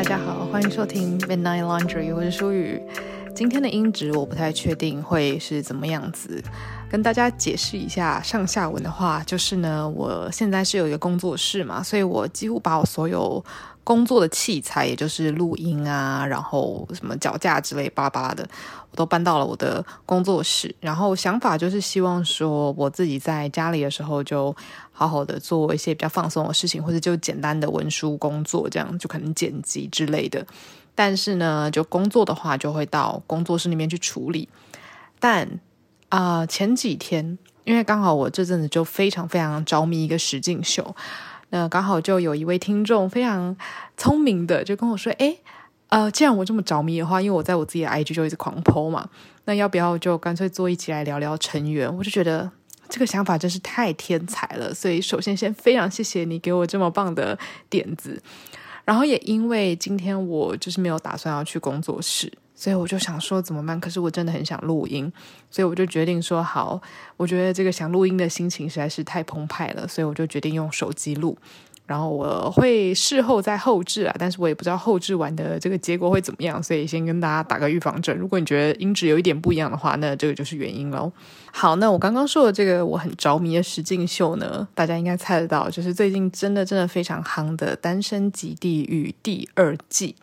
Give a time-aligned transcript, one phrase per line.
[0.00, 2.82] 大家好，欢迎收听 Midnight Laundry，我是舒雨。
[3.34, 6.42] 今天的音质我不太确定会是怎么样子，
[6.90, 13.42] 跟大家解释一下上下文的话，就是呢，我现在是有一个工作室嘛，所以我几乎把我所有
[13.82, 18.46] 工作的器材，也就是录音啊，然后什么脚架之类巴拉巴的，
[18.90, 20.74] 我都搬到了我的工作室。
[20.80, 24.54] 然后想法就是希望说，我自己在家里的时候就
[24.92, 30.46] 好好的做一些比较放松的事情，或者就简单的文书工作，这样就可能剪辑之类的。
[31.02, 34.46] 但是呢，就工作的话，就会到工作室里面去处理。
[35.18, 35.48] 但
[36.10, 40.94] 啊、前几天因为刚好我这阵子就非常非常着迷一个实境秀，
[41.48, 43.56] 那刚好就有一位听众非常
[43.96, 45.38] 聪明的就跟我说：“诶，
[45.88, 49.08] 呃，既然我这么着迷的话，因为我在我自己的 IG 就一直狂 po 嘛，
[49.46, 52.50] 那要不要就干脆坐一起来聊聊成员？”我就觉得
[52.90, 57.38] 这个想法真是太天才了，所以首先先非常谢谢你给我这么棒的
[57.70, 58.22] 点子。
[58.90, 63.78] 然后也因为今天我就是没有打算要去工作室，所以我就想说怎么办？
[63.78, 65.12] 可是我真的很想录音，
[65.48, 66.82] 所以我就决定说好，
[67.16, 71.38] 我觉得这个想录音的心情实在是太澎湃了，所以我就决定用手机录。
[71.90, 78.16] 然后我会事后再后置啊，但是我也不知道后置完的这个结果会怎么样，所以先跟大家打个预防针。
[78.16, 81.10] 如果你觉得音质有一点不一样的话，那这个就是原因喽。
[81.50, 90.14] 好，那我刚刚说的这个我很着迷的实境秀呢，大家应该猜得到，就是最近真的真的非常夯的《单身即地狱》第二季。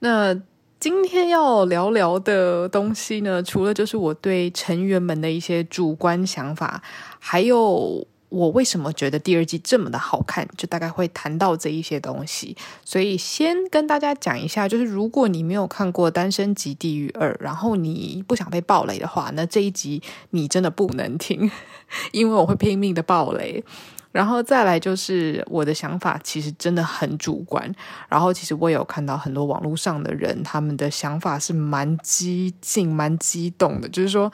[0.00, 0.34] 那
[0.80, 6.82] 今天要聊聊的东西呢，除了就是我对成员们的一些主观想法，
[7.20, 8.04] 还有。
[8.32, 10.48] 我为什么觉得第二季这么的好看？
[10.56, 21.50] 就大概会谈到这一些东西，所以先跟大家讲一下，就是如果你没有看过《单身即地狱二》，然后你不想被爆雷的话，那这一集你真的不能听，
[22.12, 23.62] 因为我会拼命的爆雷。
[24.12, 27.74] 然后再来就是我的想法，其实真的很主观。
[28.08, 34.32] 然后其实我有看到很多网络上的人，他们的想法是蛮激进、蛮激动的，就是说。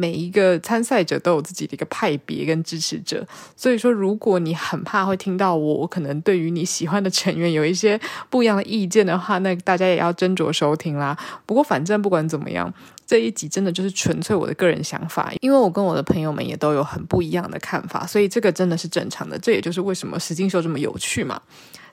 [0.00, 3.26] 每一个参赛者都有自己的一个派别跟支持者，
[3.56, 8.00] 所以说，如果你很怕会听到我可能对于你喜欢的成员有一些
[8.30, 11.18] 不一样的意见的话，那大家也要斟酌收听啦。
[11.44, 12.72] 不过，反正不管怎么样，
[13.04, 19.36] 这一集真的就是纯粹我的个人想法，因为我跟我的朋友们也都有很不一样的看法，所以这个真的是正常的。
[19.36, 21.42] 这也就是为什么实境秀这么有趣嘛，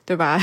[0.04, 0.40] 对吧？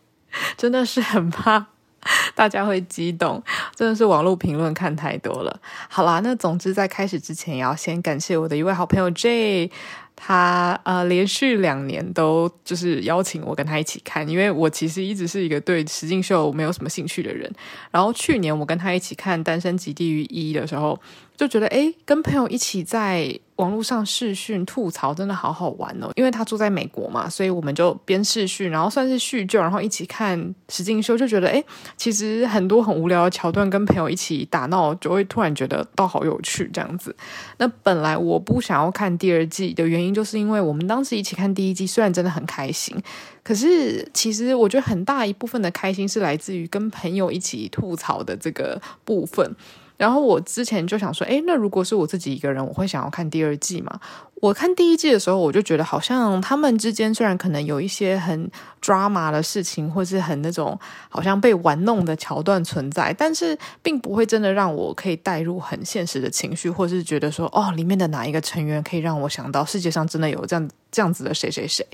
[0.56, 1.66] 真的是很怕。
[2.34, 3.42] 大家会激动，
[3.74, 5.60] 真的是网络评论看太多了。
[5.88, 9.70] 好啦，那总之在开始之前，也要先感谢我的一位好朋友 J。
[10.14, 17.50] 他呃连续两年都就是邀请我跟他一起看，因为我其实一直是一个对实境秀没有什么兴趣的人。
[17.90, 21.00] 然后去年我跟他一起看《单身即地狱一》的时候，
[21.36, 26.10] 就觉得诶，跟朋友一起在网络上视讯吐槽真的好好玩哦。
[26.16, 31.64] 因为他住在美国嘛，所以我们就边视讯，然后算是叙旧，然后一起看实境秀，就觉得诶，
[31.96, 37.16] 其实很多很无聊的桥段，跟朋友一起打闹，就会突然觉得倒好有趣这样子。
[37.58, 40.12] 那本来我不想要看第二季的原因。
[40.12, 42.94] 就是因为我们当时一起看第一季，虽然真的很开心，
[43.42, 49.56] 可是其实我觉得很大一部分的开心是来自于跟朋友一起吐槽的这个部分。
[50.02, 54.00] 然后我之前就想说，诶，那如果是我自己一个人，我会想要看第二季吗？
[54.40, 58.50] 我看第一季的时候，我就觉得好像他们之间虽然可能有一些很
[58.82, 60.76] drama 的事情，或是很那种
[61.08, 71.86] 好像被玩弄的桥段存在，但是并不会真的让我可以带入很现实的情绪，或是觉得说，哦，里面的哪一个成员可以让我想到世界上真的有这样这样子的谁谁谁，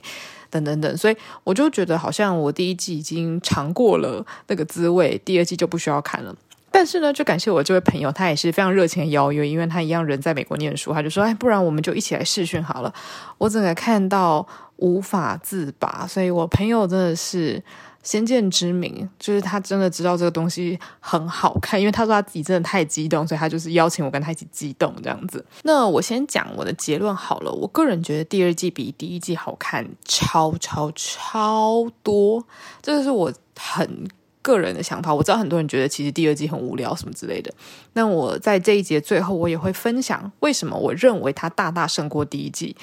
[0.48, 0.96] 等等等。
[0.96, 6.34] 所以我就觉得好像我第一季已经尝过了那个滋味，第二季就不需要看了。
[6.70, 12.92] 但是呢，就感谢我这位朋友，他也是非常热情的邀约，因为他一样人在美国念书，他就说：“哎，不然我们就一起来试训好了。”
[13.38, 14.46] 我整个看到
[14.76, 17.60] 无法自拔，所以我朋友真的是
[18.02, 25.44] 先见之明，就是他真的知道这个东西很好看，因为他说他自己真的太激动，所以他就是邀请我跟他一起激动这样子。
[25.62, 32.44] 那我先讲我的结论好了，我个人觉得第二季比第一季好看超超超多，
[32.82, 34.08] 这个是我很。
[34.43, 37.52] 个人的想法，我知道很多人觉得其实第二季很无聊什么之类的。
[37.93, 42.76] 那我在这一节最后，我也会分享为什么我认为它大大胜过第一季。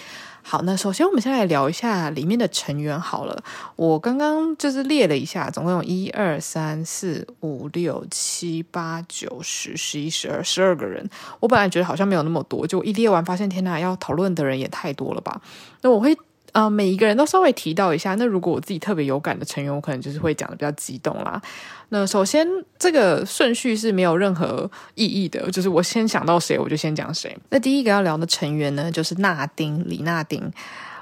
[0.47, 3.43] 好，那首先我们先来聊一下里面的成员好了。
[3.75, 11.09] 我刚刚就是列了一下，总共有一二三四五六七八九十十一十二十二个人。
[11.39, 15.41] 我本来觉得好像没有那么多，就一列完发现，天哪，要讨论的人也太多了吧？
[15.81, 16.15] 那我会。
[16.55, 18.15] 啊、呃，每一个人都稍微提到一下。
[18.15, 21.41] 那如果我自己特别有感的成员，我可能就是会讲的比较激动啦。
[21.89, 22.47] 那首先，
[22.79, 27.37] 这个顺序是没有任何意义的，就是我先想到谁，我就先讲谁。
[27.49, 30.49] 那第一个要聊的成员呢，就是娜丁李娜丁。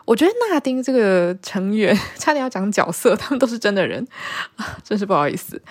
[0.06, 4.04] 我觉得那丁这个成员 差点要讲角色，他们都是真的人，
[4.84, 5.62] 真是不好意思。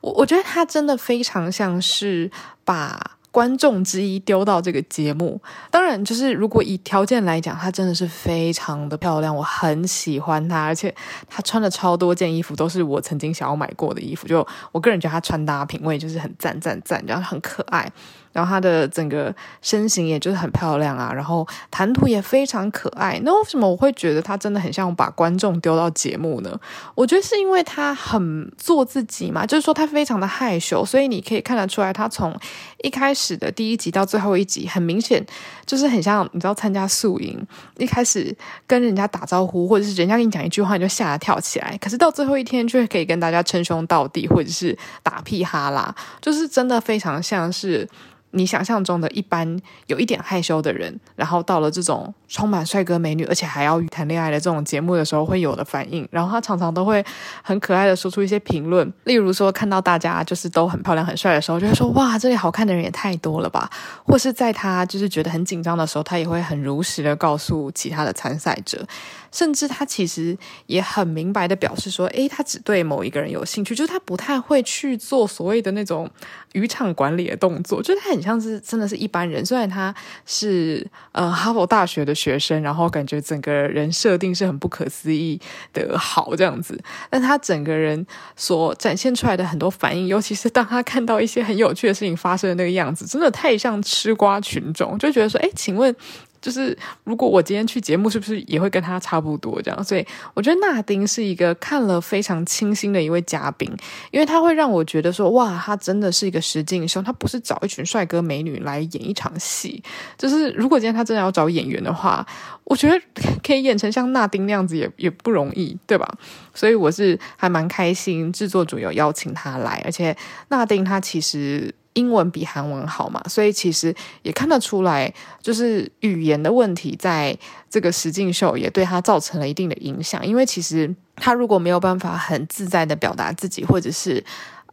[0.00, 2.30] 我我觉得他真的非常像是
[2.64, 3.18] 把。
[3.32, 5.40] 观众之一丢到这个节目，
[5.70, 10.94] 当然就是如果以条件来讲，她真的是非常的漂亮，我很喜欢她，而且
[11.26, 14.28] 她穿了超多件衣服，都是我曾经想要买过的衣服。
[14.28, 17.90] 就我个人觉得她穿搭品味就是很赞赞赞，然后很可爱。
[18.32, 23.20] 然后她的整个身形也就是很漂亮啊，然后谈吐也非常可爱。
[23.24, 26.58] 那为什么我会觉得她真的很像把观众丢到节目呢？
[26.94, 32.34] 我觉得是因为她很做自己嘛，就是说她非常的害羞，所以你可以看得出来，她从
[32.82, 35.24] 一开始的第一集到最后一集，很明显
[35.66, 37.46] 就是很像你知道参加宿营，
[37.78, 38.34] 一开始
[38.66, 47.88] 跟人家打招呼，或者是人家跟你讲一句话，你就吓得跳起来，可是到最后一天，却可以跟大家称兄道弟，或者是打屁哈啦，就是真的非常像是。
[48.32, 57.04] 你想象中的一般有一点害羞的人，然后到了这种充满帅哥美女，而且还要谈恋爱的这种节目的时候会有的反应，然后他常常都会
[57.42, 63.70] 很可爱的说出一些评论，例如说看到大家就是都很漂亮很帅的时候，就会说哇，这里好看的人也太多了吧，
[64.04, 68.86] 或是在他就是觉得很紧张的时候，他也会很如实的告诉其他的参赛者。
[69.30, 70.36] 甚至他其实
[70.66, 76.06] 也很明白的表示说，诶，他只对某一个人有兴趣，就是他不太会去做所谓的那种
[76.52, 79.44] 渔场管理的动作，就是他很像是真的是一般人。
[79.44, 85.40] 虽然他是呃哈佛大学的学生，然后感觉整个人设定是很不可思议
[85.72, 86.78] 的好这样子，
[87.10, 95.94] 但他整个人所展现出来的很多反应，尤其是当他看到一些很有趣的事情发生的那个样子，真的太像吃瓜群众，就觉得说，哎，请问。
[96.42, 99.84] 就是如果我今天去节目，是不是也会跟他差不多这样？
[99.84, 100.04] 所以
[100.34, 103.70] 我觉得那丁是一个看了非常清新的一位嘉宾，
[104.10, 109.82] 因为他会让我觉得说，哇，他真的是一个实境秀，他不是找一群帅哥美女来演一场戏。
[110.18, 112.26] 就是如果今天他真的要找演员的话，
[112.64, 113.00] 我觉得
[113.42, 116.12] 可以演成像那丁那样子也也不容易，对吧？
[116.52, 120.16] 所以我是还蛮开心，制作组有邀请他来，而且
[120.48, 121.72] 那丁他其实。
[121.94, 127.36] 英文比韩文好嘛，所以其实也看得出来，就是语言的问题，在
[127.68, 130.26] 这个石敬秀也对他造成了一定的影响。
[130.26, 134.24] 因为其实他如果没有办法很自在的表达自己，或者是。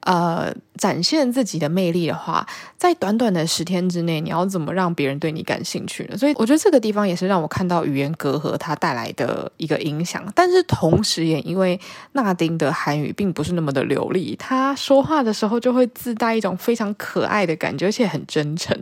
[0.01, 2.47] 呃，展现自己的魅力的话，
[2.77, 6.17] 在短短的十天之内，你要怎么让别人对你感兴趣呢？
[6.17, 10.25] 所以，我觉得这个地方也是让我看到语言隔阂它带来的一个影响。
[10.33, 11.79] 但是，同时也因为
[12.13, 18.75] 那丁的韩语并不是那么的流利，他说话的时候就会自带一种非常可爱的感觉，而且很真诚。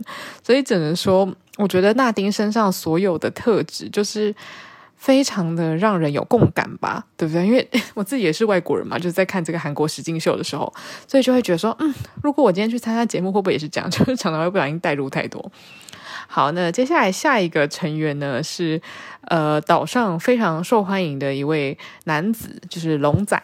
[0.46, 4.34] 所以，只能说，我觉得那丁身上所有的特质，就是。
[4.98, 7.46] 非常的让人有共感吧，对不对？
[7.46, 10.70] 因为 我自己也是外国人嘛，就是在看这个韩国实境秀的时候，
[11.06, 13.88] 所以就会觉得说，嗯，如果我今天去参加节目，会不会也是这样？
[13.90, 15.50] 就是常常会不小心带入太多。
[16.26, 18.82] 好，那接下来下一个成员呢是
[19.28, 23.40] 呃岛上非常受欢迎的一位男子，就是龙仔。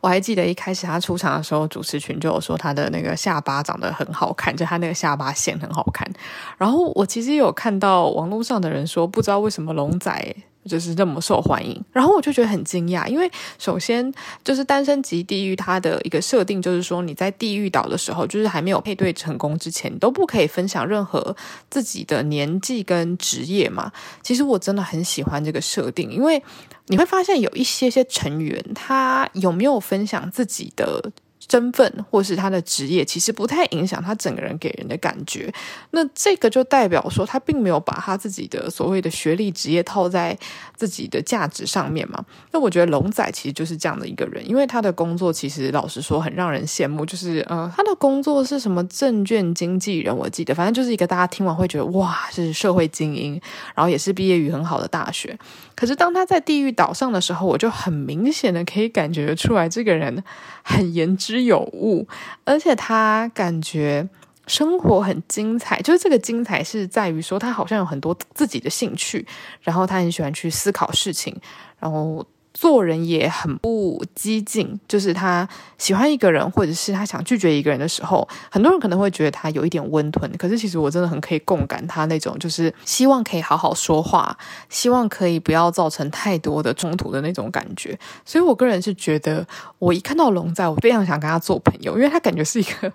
[0.00, 6.10] 我还记得一开始他出场的时候，主持群就有说他的那个下巴长得很好看，就他那个下巴线很好看。
[6.56, 10.36] 然后我其实有看到网络上的人说，不知道为什么龙仔。
[10.66, 14.12] 就是这么受欢迎，然后我就觉得很惊讶，因为首先
[14.44, 21.34] 就是单身即地狱，它的一个设定就是说你在地狱岛的时候，就是还没有配对成功之前，你都不可以分享任何
[21.70, 23.92] 自己的年纪跟职业嘛。
[24.22, 26.42] 其实我真的很喜欢这个设定，因为
[26.86, 31.12] 你会发现有一些些成员，他有没有分享自己的。
[31.50, 35.52] 身份或是他的职业，其实不太影响他整个人给人的感觉。
[35.92, 40.36] 那这个就代表说，他并没有把他自己的所谓的学历、职业套在
[40.74, 42.24] 自己的价值上面嘛。
[42.52, 47.06] 那我觉得龙仔其实就是这样的一个人，因为他的工作其实老实说很让人羡慕。
[47.06, 53.40] 就是呃，他的工作是什么证券经纪人，我记得，反正就是一个大家听完会觉得哇，是社会精英，
[53.74, 55.38] 然后也是毕业于很好的大学。
[55.76, 60.24] 可是当他在地狱岛上的时候，我就很明显的可以感觉出来，这个人
[60.62, 62.06] 很言之有物，
[62.44, 64.08] 而且他感觉
[64.46, 65.80] 生活很精彩。
[65.82, 69.26] 就是这个精彩是在于说，他好像有很多自己的兴趣，
[69.62, 71.34] 然后他很喜欢去思考事情，
[71.78, 72.26] 然后。
[72.56, 75.46] 做人也很不激进，就是他
[75.76, 80.30] 喜欢一个人，或者是他想拒绝一个人的时候，很多人可能会觉得他有一点温吞。
[80.38, 84.34] 可是其实我真的很可以共感他那种，就是希望可以好好说话，
[84.70, 87.98] 希望可以不要造成太多的冲突的那种感觉。
[88.24, 89.46] 所以我个人是觉得，
[89.78, 92.90] 我一看到龙仔，我非常想跟他做朋友，因为他感觉是一个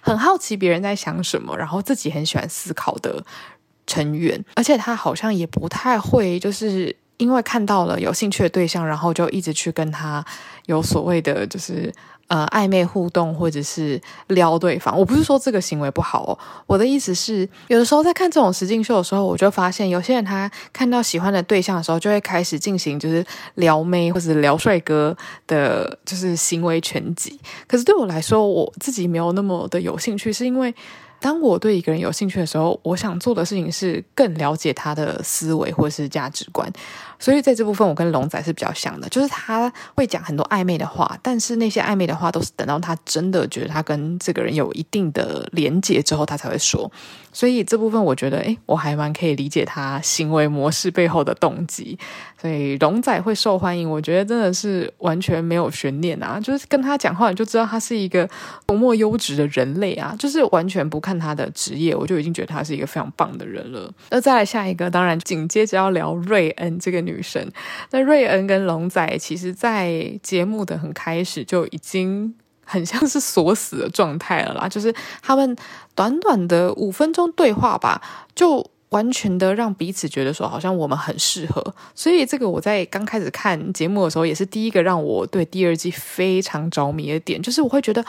[0.00, 3.24] 很好奇别人在想什么，然后自己很喜欢思考的
[3.88, 6.94] 成员，而且他好像也不太会就是。
[7.20, 10.24] 因为看到了有兴趣的对象，然后就一直去跟他
[10.66, 11.92] 有所谓的，就是
[12.28, 14.98] 呃暧昧互动或者是撩对方。
[14.98, 23.22] 我不是说这个行为不好哦，我的意思是，有的时候在看这种实境秀的时候，我就发现有些人他看到喜欢的对象的时候，就会开始进行就是
[23.56, 25.14] 撩妹或者撩帅哥
[25.46, 27.38] 的，就是行为全集。
[27.66, 30.74] 可是对我来说，我自己没有那么的有兴趣，是因为。
[31.22, 36.66] 当我对一个人有兴趣的时候，我想做的事情是更了解他的思维或是价值观。
[37.20, 46.90] 所以在这部分，我跟龙仔是比较像的，就是他会讲很多暧昧的话，但是那些暧昧的话都是等到他真的觉得他跟这个人有一定的连结之后，他才会说。
[47.32, 51.96] 所以这部分我觉得，诶，我还蛮可以理解他行为模式背后的动机。
[52.40, 56.40] 所以龙仔会受欢迎，我觉得真的是完全没有悬念啊！
[56.40, 58.28] 就是跟他讲话，你就知道他是一个
[58.66, 60.16] 多么优质的人类啊！
[60.18, 63.92] 就是完全不看他的职业，我就已经觉得他是一个非常棒的人了。
[64.08, 67.09] 那再来下一个，当然紧接着要聊瑞恩这个女。
[67.10, 67.44] 女生，
[67.90, 74.68] 那瑞恩跟龙仔其实，在节目的很开始就已经很像是锁死的状态了啦。
[74.70, 75.56] 就是他们
[75.94, 78.00] 短短的五分钟对话吧，
[78.34, 81.74] 就完全的让彼此觉得说，好像我们很适合。
[81.94, 88.04] 所以这个我在刚开始看节目的时候，也是第一个让我对第二季非常着迷的点，就是我会觉得，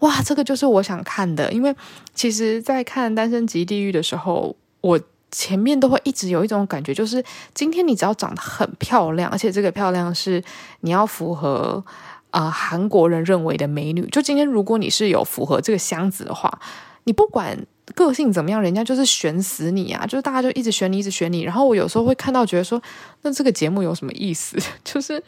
[0.00, 1.52] 哇，这个就是我想看的。
[1.52, 1.74] 因为
[2.14, 5.00] 其实，在看《单身即地狱》的时候，我。
[5.36, 10.42] 前面都会一直有一种感觉，就是今天你只要长得很漂亮，而且这个漂亮是
[10.80, 11.84] 你要符合
[12.30, 14.08] 啊、韩国人认为的美女。
[14.10, 16.58] 就今天如果你是有符合这个箱子的话，
[17.04, 17.66] 你不管。
[17.94, 20.04] 个性怎么样，人家就是选死你啊！
[20.04, 21.42] 就是大家就一直选你，一直选你。
[21.42, 22.80] 然后我有时候会看到，觉得说，
[23.22, 24.58] 那这个节目有什么意思？
[24.84, 25.22] 就是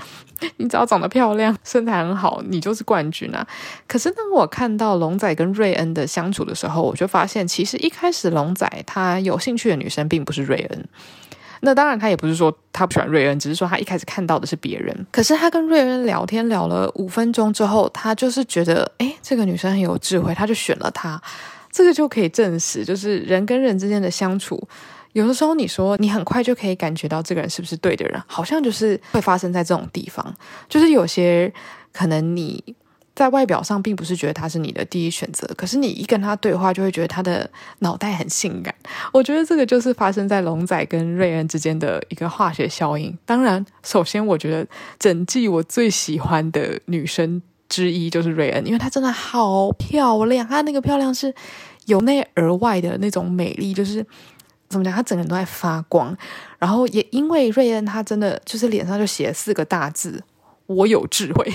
[0.56, 3.46] 你只要长得漂亮，身材很好，你就是冠军啊！
[3.86, 10.88] 可是当我看到龙仔跟瑞恩的相处的时候，我就发现，其实一开始龙仔他有兴趣的女生并不是瑞恩。
[11.60, 15.06] 那当然，他也不是说他不喜欢瑞恩，只是说他一开始看到的是别人。
[15.10, 21.20] 可是他跟瑞恩聊天聊了五分钟之后，他就是觉得，诶，这个女生很有智慧，他就选了她。
[21.78, 24.60] 这个就可以证实，就是人跟人之间的相处，
[25.12, 30.34] 有的时候你说你很快就可以感觉到这个人是不是对的人，好像就是会发生在这种地方。
[30.68, 31.52] 就是有些
[31.92, 32.74] 可能你
[33.14, 38.74] 在外表上并不是觉得他是你的第一选择，可是你一跟他对话，就会觉得他的脑袋很性感。
[39.12, 43.16] 我觉得这个就是发生在龙仔跟瑞恩之间的一个化学效应。
[43.24, 44.66] 当然，首先我觉得
[44.98, 47.40] 整季我最喜欢的女生。
[47.70, 51.34] 之一就是瑞恩，因为她真的好漂亮，她那个漂亮是
[51.88, 54.06] 由内而外的那种美丽，就是
[54.68, 56.16] 怎么讲，他整个人都在发光。
[56.58, 60.22] 然后也因为瑞恩，他真的就是脸上就写了四个大字
[60.66, 61.52] “我有智慧”，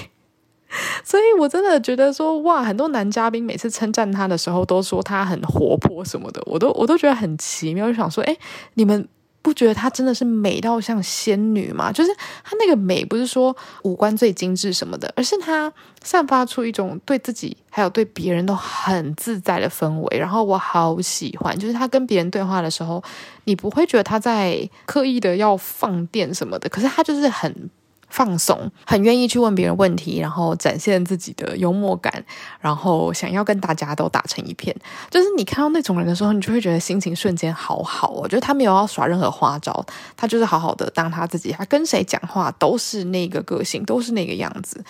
[1.03, 8.37] 所以我真的觉得说哇，很多男嘉宾每次称赞他的时候，都说他很活泼什么的，我都我都觉得很奇妙，就想说，哎，
[8.73, 9.07] 你们。
[9.43, 11.91] 不觉得她真的是美到像仙女吗？
[11.91, 12.09] 就是
[12.43, 15.71] 她那个美，不是说五官最精致什么的，而是她
[16.01, 20.17] 散发出一种对自己还有对别人都很自在的氛围。
[20.17, 23.03] 然后我好喜欢，就是她跟别人对话的时候，
[23.43, 27.69] 你不会觉得她在刻意的要放电什么的，可是她就是很。
[28.13, 32.23] 放松，很愿意去问别人问题，然后展现自己的幽默感，
[32.61, 34.73] 然后想要跟大家都打成一片。
[35.09, 38.19] 就是你看到那种人的时候，你就会觉得心情瞬间好好哦。
[38.21, 39.83] 我觉得他没有要耍任何花招，
[40.15, 41.51] 他就是好好的当他自己。
[41.51, 44.83] 他跟谁讲话都是那个个性，都是那个样子。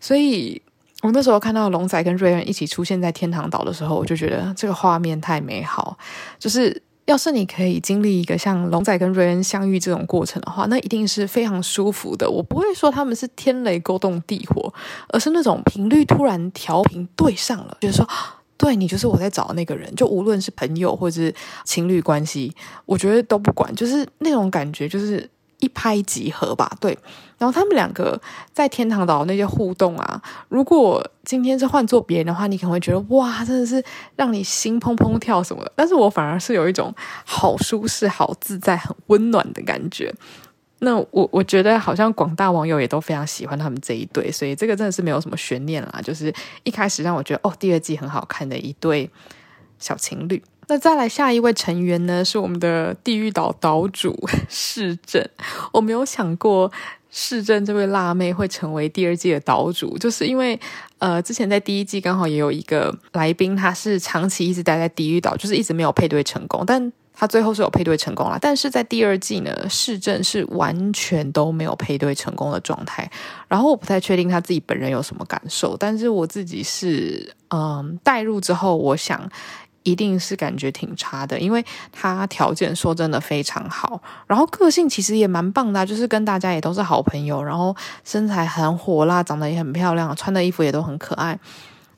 [0.00, 0.62] 所以
[1.02, 5.98] 我那时候看到龙仔跟瑞恩一起出现在天堂岛的时候，我就觉得这个画面太美好，
[6.38, 6.82] 就是。
[7.06, 12.30] 要是你可以经历一个像龙仔跟瑞恩相遇这种过程的话，那一定是非常舒服的。
[12.30, 14.72] 我不会说他们是天雷勾动地火，
[15.08, 18.08] 而是那种频率突然调频对上了，就是说，
[18.56, 19.92] 对，你就是我在找那个人。
[19.94, 22.54] 就无论是朋友或者是情侣关系，
[22.86, 25.28] 我觉得都不管，就是那种感觉，就是。
[25.60, 26.98] 一拍即合吧，对。
[27.38, 28.20] 然后他们两个
[28.52, 33.82] 在天堂岛那些互动啊，如果今天是换做别人的话，你可能会觉得哇，真的是
[34.14, 35.72] 让你心怦怦跳什么的。
[35.74, 40.12] 但是我反而是有一种好舒适、好自在、很温暖的感觉。
[40.80, 46.00] 那我我觉得好像广大网友也都非常喜欢他们这一对，所以这个真的是没有什么悬念啦。
[46.02, 46.30] 就是
[46.64, 49.08] 一开始让我觉得哦，第二季很好看的一对
[49.78, 50.42] 小情侣。
[50.70, 54.16] 那再来下一位成员呢，是我们的地狱岛岛主
[54.48, 55.20] 市政。
[55.72, 56.70] 我没有想过
[57.10, 60.58] 市政这位辣妹会成为第二季的岛主，就是因为
[60.98, 68.38] 呃，之前在第一季刚好也有一个来宾，他是长期一直待在地狱岛，就是一直没有配对成功，但他最后是有配对成功了。
[68.40, 73.10] 但是在第二季呢，市政是完全都没有配对成功的状态。
[73.48, 79.28] 然后我不太确定他自己本人有什么感受，但是我自己是嗯，带入之后，我想。
[79.90, 91.38] 一定是感觉挺差的，因为他条件说真的非常好，然后个性其实也蛮棒的，就是跟大家也都是好朋友，然后身材很火辣，长得也很漂亮，穿的衣服也都很可爱。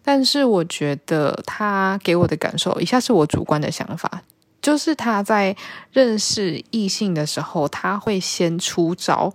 [0.02, 4.22] 但是我觉得他给我的感受，以下是我主观的想法，
[4.60, 5.54] 就是他在
[5.92, 9.32] 认识异性的时候，他会先出招。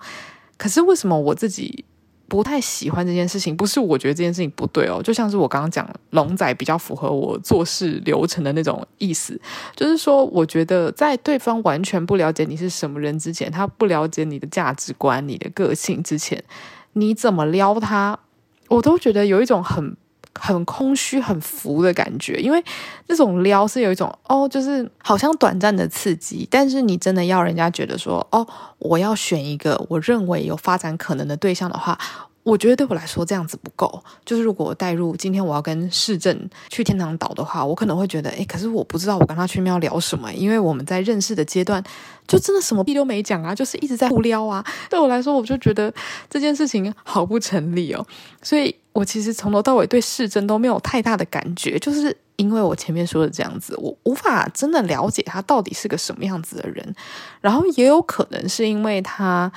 [0.58, 1.86] 可是为什么我自己
[2.28, 3.56] 不太喜欢这件事情？
[3.56, 9.40] 不是我觉得这件事情不对哦，就像是我刚刚讲，龙仔比较符合我做事流程的那种意思，
[9.76, 16.44] 就是说，我觉得在对方完全不了解你是什么人之前，他不了解你的价值观、你的个性之前，
[16.94, 18.20] 你怎么撩他，
[18.68, 19.96] 我都觉得有一种很。
[20.40, 22.64] 很空虚、很浮的感觉，因为
[23.08, 28.48] 那种撩是有一种哦，就是好像短暂的刺激，但是你真的要人家觉得说哦，
[28.80, 31.98] 我要选一个我认为有发展可能的对象的话。
[32.48, 41.84] 我觉得对我来说这样子不够，就是如果我带入今天我要跟市政去天堂岛的话，我可能会觉得，诶，可是我不知道我跟他去庙聊什么，因为我们在认识的阶段
[42.26, 44.66] 就真的什么屁都没讲啊，就是一直在互撩啊。
[44.90, 45.94] 对我来说，我就觉得
[46.30, 48.08] 这件事情好不成立哦，
[48.42, 56.96] 所以我其实从头到尾对市政都没有太大的感觉，就是因为我前面说的这样子，我无法真的了解他到底是个什么样子的人，
[57.42, 59.52] 然后也有可能是因为他。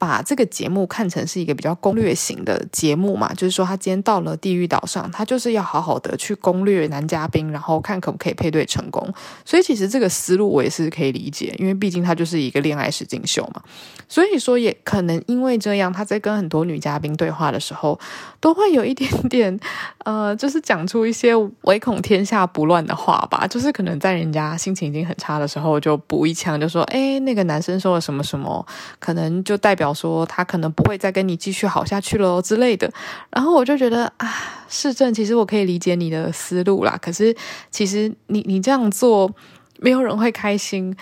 [0.00, 9.06] 把这个节目看成是一个比较攻略型的节目嘛，就是说他今天到了地狱岛上，他就是要好好的去攻略男嘉宾，然后看可不可以配对成功。
[9.44, 13.62] 所以其实这个思路我也是可以理解，因为毕竟他就是一个恋爱实境秀嘛。
[14.08, 18.00] 所以说也可能因为这样，他在跟很多女嘉宾对话的时候，
[18.40, 19.60] 都会有一点点
[20.04, 23.46] 呃，就是讲出一些唯恐天下不乱的话吧。
[23.46, 28.66] 就是可能在人家心情已经很差的时候，就补一枪，就说：“哎，那个男生说了什么什么，
[28.98, 32.90] 可能就代表。”说他可能不会再跟你继续好下去了之类的，
[33.30, 34.28] 然后我就觉得啊，
[34.68, 37.34] 市政，其实我可以理解你的思路啦，可是
[37.70, 39.30] 其实你你这样做，
[39.78, 40.96] 没有人会开心。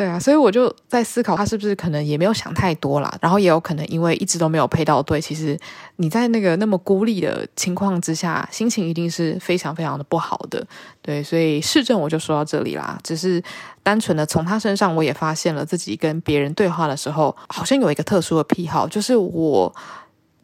[0.00, 5.54] 对啊，所以我就在思考，他是不是可能也没有想太多啦，然后也有可能因为一直都没有配到对，其实
[5.96, 10.66] 你在那个那么孤立的情况之下，心情一定是非常非常的不好的。
[11.02, 13.42] 对，所以市政我就说到这里啦，只是
[13.82, 19.70] 单纯的从他身上，我也发现了自己跟别人对话的时候，好像有一个特殊的癖好，就是我。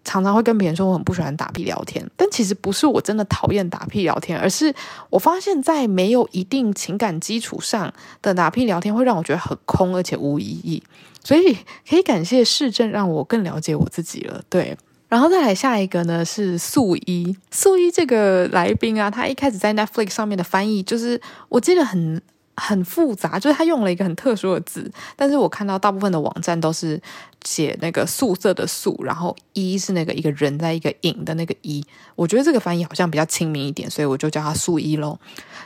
[0.06, 4.72] 常常会跟别人说我很不喜欢打屁聊天，但其实不是我真的讨厌打屁聊天，而是
[5.10, 7.92] 我发现，在没有一定情感基础上
[8.22, 10.82] 的打屁聊天会让我觉得很空，而且无意义。
[11.24, 14.40] 所以可以感谢世正，让我更了解我自己了。
[14.48, 22.22] 对，然后再来下一个呢是素一，素一这个来宾啊，他一开始在 Netflix 上面的翻译，就是我记得很。
[22.56, 27.00] 很复杂，就是他用了一个很特殊的字，但是我看到大部分的网站都是
[27.44, 35.18] 写那个素色的素，然后一是那个一个人在一个影的那个一，我觉得这个翻译好像比较亲民一点，所以我就叫他素一喽。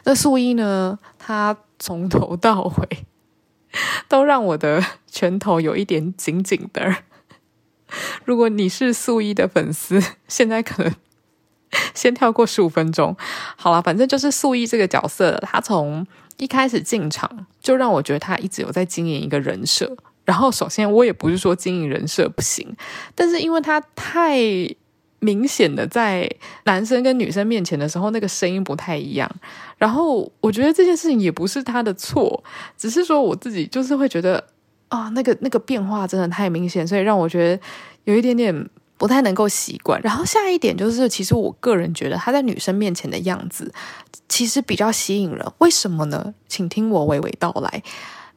[0.05, 3.07] 那素一呢，他从头到尾
[4.09, 6.96] 都让我的拳头有一点紧紧的。
[8.24, 10.94] 如果你是素一的粉丝，现在可能
[11.94, 13.16] 先跳过十五分钟。
[13.57, 16.07] 好了，反正就是素一这个角色，他从
[16.40, 22.74] 一开始进场就让我觉得他一直有在经营一个人设，然后首先我也不是说经营人设不行，
[23.14, 24.40] 但是因为他太
[25.18, 26.29] 明显的在
[26.64, 29.31] 男生跟女生面前的时候那个声音不太一样，
[29.76, 32.42] 然后我觉得这件事情也不是他的错，
[32.76, 34.42] 只是说我自己就是会觉得
[34.88, 37.62] 啊那个那个变化真的太明显，所以让我觉得
[38.05, 38.68] 有一点点。
[39.00, 43.72] 不太能够习惯，然后下一点就是，其实我个人觉得他在女生面前的样子
[44.28, 45.52] 其实比较吸引人。
[45.56, 46.34] 为什么呢？
[46.46, 47.82] 请听我娓娓道来。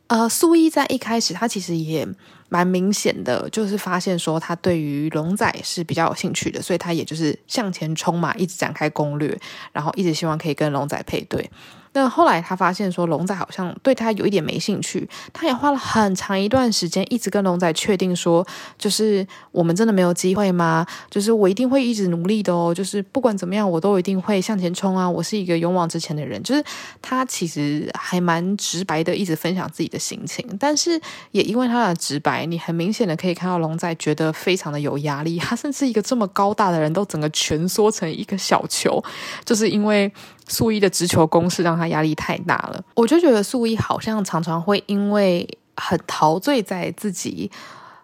[0.07, 2.07] 呃，素一在一开始，他其实也
[2.47, 9.37] 蛮明显的，就是发现说他对于龙仔是比较有兴趣的，所以他也就是向前冲嘛，一直展开攻略，
[9.73, 11.51] 然后一直希望可以跟龙仔配对。
[11.93, 18.45] 那后来他发现说龙仔好像对他有一点没兴趣，他也花了很长一段时间一直跟龙仔确定说，
[18.77, 20.85] 就是我们真的没有机会吗？
[21.09, 25.09] 就是我一定会一直努力的哦，就是不管怎么样我都一定会向前冲啊！
[25.09, 26.41] 我是一个勇往直前的人。
[26.43, 26.63] 就是
[27.01, 30.99] 他其实还蛮直白的，一直分享自己的心情，但是
[31.31, 35.37] 也因为他的直白，你很明显的可以看到龙仔觉得非常的有压力。
[35.37, 39.03] 他甚至一个这么高大的人都整个蜷缩成一个小球，
[39.45, 40.11] 就是因为。
[40.47, 47.49] 素一的直球攻势让他压力太大了，我就觉得素一好像常常会因为很陶醉在自己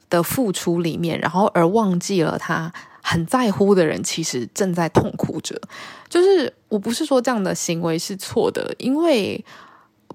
[0.10, 2.71] 的付出里面，然后而忘记了他
[3.02, 5.60] 很在乎的人其实正在痛苦着。
[6.08, 9.43] 就是我不是说这样的行为是错的，因为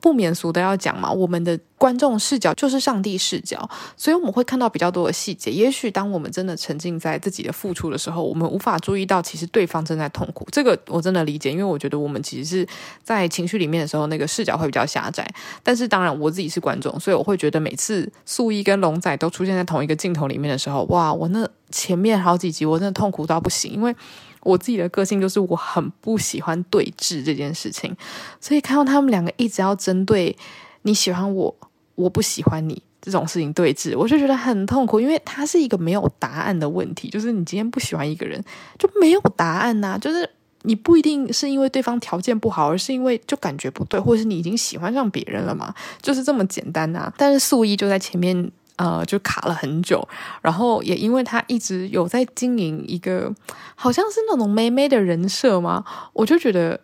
[0.04, 5.50] 不免俗的要讲嘛，我们的观众视角就是上帝视角，所以我们会看到比较多的细节。
[5.50, 10.46] 也许当我们真的沉浸在自己的付出的时候，我们无法注意到其实对方正在痛苦。
[10.52, 12.68] 这个我真的理解，因为我觉得我们其实是
[13.02, 15.26] 在情绪里面的时候，那个视角会比较狭窄。
[15.62, 23.96] 但是当然我自己是观众，所以我会觉得每次素衣跟龙仔都出现在同一个镜头里面的时候，哇，我那前面好几集我真的痛苦到不行，因为
[24.44, 27.96] 我自己的个性就是我很不喜欢对峙这件事情，
[28.40, 30.36] 所以看到他们两个一直要针对
[30.82, 31.56] 你喜欢我。
[31.96, 37.08] 我不喜欢你这种事情对峙，我就觉得很痛苦，因为它是一个没有答案的问题。
[37.08, 38.42] 就是你今天不喜欢一个人，
[38.76, 40.28] 就没有答案呐、就是
[40.62, 47.14] 你不一定是因为对方条件不好，而是因为就感觉不对，或者是你已经喜欢上别人了嘛，就是这么简单呐、啊。
[47.16, 50.06] 但是素一就在前面，呃，就卡了很久，
[50.42, 53.32] 然后也因为他一直有在经营一个
[53.74, 56.80] 好像是那种妹妹的人设嘛，我就觉得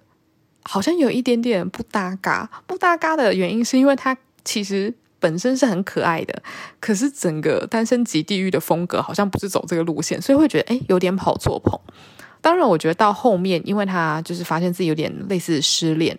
[0.64, 2.50] 好像有一点点不搭嘎。
[2.66, 4.16] 不搭嘎的原因是因为他。
[4.42, 6.42] 其实本身是很可爱的，
[6.80, 11.78] 可是整个单身即地狱的风格好像不是走这个路线，所以会觉得诶有点跑错棚。
[12.40, 16.18] 当然，我觉得到后面，因为他就是发现自己有点类似失恋，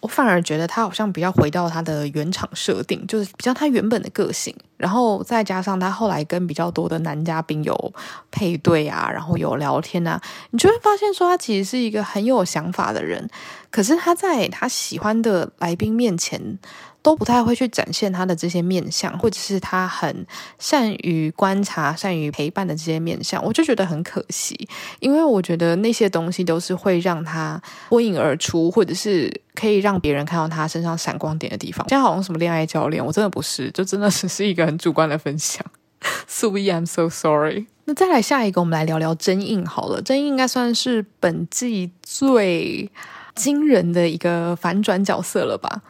[0.00, 4.54] 我反而觉得他好像比较回到他的原厂设定，就是比较他原本的个性。
[4.76, 7.94] 然后再加上他后来跟比较多的男嘉宾有
[8.30, 13.26] 配对啊，然后有聊天啊，你就会发现说他其实是一个很有想法的人。
[13.70, 16.58] 可是他在他喜欢的来宾面前，
[17.06, 20.26] 都不太会去展现他的这些面相，或者是他很
[20.58, 31.88] 善于观察、善于陪伴的这些面相，我就觉得很可惜，因为我觉得那些东西都是会让他脱颖而出，或者是可以让别人看到他身上闪光点的地方。
[31.88, 35.64] 现在好像什么恋爱教练，我真的不是，就真的只是一个很主观的分享。
[36.26, 37.66] 素一，I'm so sorry。
[37.84, 40.02] 那再来下一个，我们来聊聊真印好了。
[40.02, 42.90] 真印应该算是本季最
[43.36, 45.82] 惊人的一个反转角色了吧？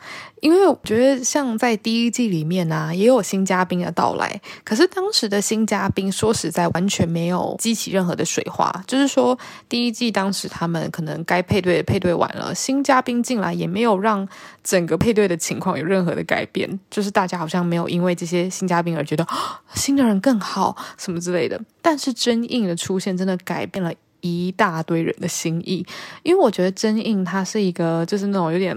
[0.42, 9.36] 因为我觉得像在第一季里面啊，也有新嘉宾的到来，可是当时的新嘉宾说实在完全没有激起任何的水花，就是说
[9.68, 14.28] 第一季当时他们可能该配对的配对完了，新嘉宾进来也没有让
[14.62, 19.26] 整个配对的情况有任何的改变，就是大家好像没有因为这些新嘉宾而觉得
[19.74, 21.58] 新的人更好什么之类的。
[21.80, 23.92] 但是真印的出现真的改变了。
[24.26, 25.84] 一大堆人的心意，
[26.22, 28.76] 因为我觉得真印他是一个，就是那种有点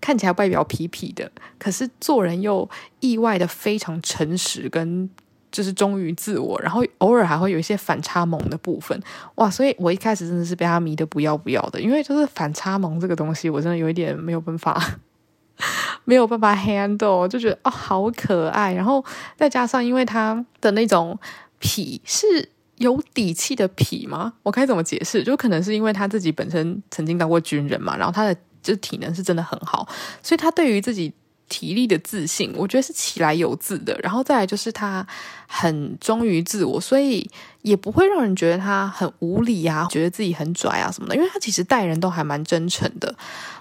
[0.00, 2.68] 看起来外表痞痞的，可是做人又
[3.00, 5.08] 意外的非常诚实，跟
[5.52, 9.00] 就是忠于自我，然后偶尔还会有一些反差萌的部分，
[9.36, 9.48] 哇！
[9.48, 14.98] 所以我一开始真的是被他迷得不要不要的，因为就是反差萌这个东西，我真的有一点没有办法，
[16.04, 19.02] 没有办法 handle，就觉得哦好可爱，然后
[19.36, 21.18] 再加上因为他的那种
[21.60, 22.50] 痞是。
[22.76, 24.32] 有底气的痞吗？
[24.42, 25.22] 我该怎么解释？
[25.22, 29.88] 就可能是因为他自己本身曾经当过军人嘛，然后他的就体能是真的很好，
[30.22, 31.12] 所以他对于自己
[31.48, 33.98] 体力的自信，我觉得是起来有自的。
[34.02, 35.06] 然后再来就是他
[35.46, 37.30] 很忠于自我，所以
[37.62, 41.14] 也不会让人觉得他很无理啊，觉得自己很拽啊什么的。
[41.14, 43.14] 因为他其实待人都还蛮真诚的。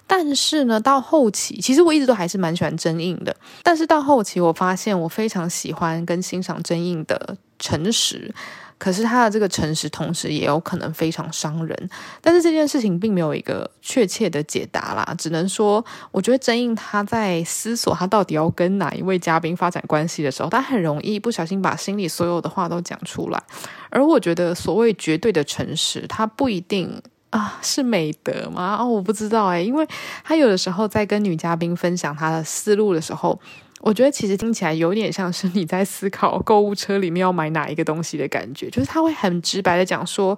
[0.07, 3.35] 但是呢，到后期，其实我一直都还是蛮喜欢真印的。
[3.63, 8.33] 但是到后期，我发现我非常喜欢跟欣赏真印的诚实。
[8.77, 11.89] 可是他的这个诚实，同时也有可能非常伤人。
[12.21, 23.41] 但是这件事情并没有一个确切的解答啦，只能说，我觉得真应他在思索他到底要跟哪一位嘉宾发展关系的时候，他很容易不小心把心里所有的话都讲出来。
[23.89, 28.77] 而我觉得所谓绝对的诚实，他不一定啊是美德吗？
[28.79, 29.87] 哦，我不知道诶，因为
[30.23, 33.39] 他有的时候在跟女嘉宾分享他的思路的时候。
[33.85, 40.37] 我觉得其实听起来有点像是你在思考购物车里面要买哪一个东西的感觉，就是他会很直白的讲说：“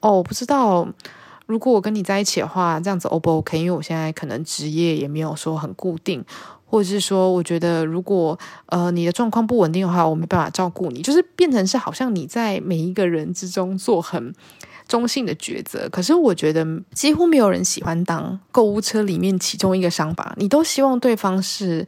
[0.00, 0.88] 哦，我不知道，
[1.44, 3.58] 如果我跟你在一起的话，这样子 O 不 OK？
[3.58, 6.24] 因为我现在可能职业也没有说很固定，
[6.64, 8.38] 或者是说，我觉得如果
[8.70, 14.34] 呃你的状况不稳定的话，我没办法照顾你，就是变成是好像你在每一个人之中做很
[14.88, 15.86] 中性的抉择。
[15.90, 21.86] 可是我觉得几乎没有人喜欢当购物车里面其中一个商品，你都希望对方是。”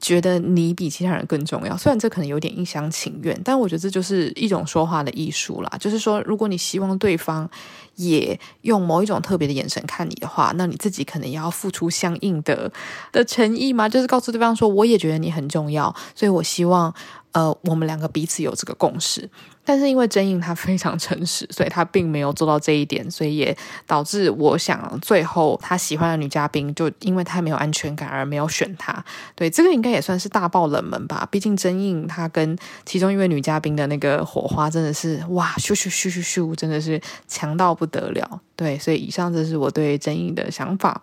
[0.00, 5.72] 觉得你比其他人更重要，虽然这可能有点一厢情愿，但我觉得这就是一种说话的艺术啦。
[5.78, 7.48] 就是说，如果你希望对方
[7.96, 12.72] 也用某一种特别的眼神看你的话，那你自己可能也要付出相应的
[13.12, 16.94] 的诚意嘛，就是告诉对方说，我也觉得你很重要，所以我希望。
[17.32, 19.26] 呃，我们两个彼此有这个共识，
[19.64, 29.04] 但是因为真印他非常诚实，所以他并没有做到这一点，所以也导致我想最后他喜欢的女嘉宾就因为太没有安全感而没有选他。
[29.34, 31.26] 对，这个应该也算是大爆冷门吧。
[31.30, 38.40] 毕竟真印他跟其中一位女嘉宾的那个火花真的是哇，咻咻咻咻咻，真的是强到不得了。
[38.56, 41.00] 对，所以以上这是我对真印的想法。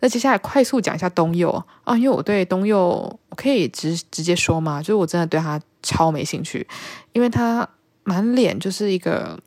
[0.00, 1.50] 那接下来快速讲一下东佑
[1.84, 2.80] 啊，因为我对东佑
[3.28, 4.80] 我可以直直接说吗？
[4.80, 6.66] 就是我真的对他超没兴趣，
[7.12, 7.68] 因为他
[8.06, 9.38] 满脸就是一个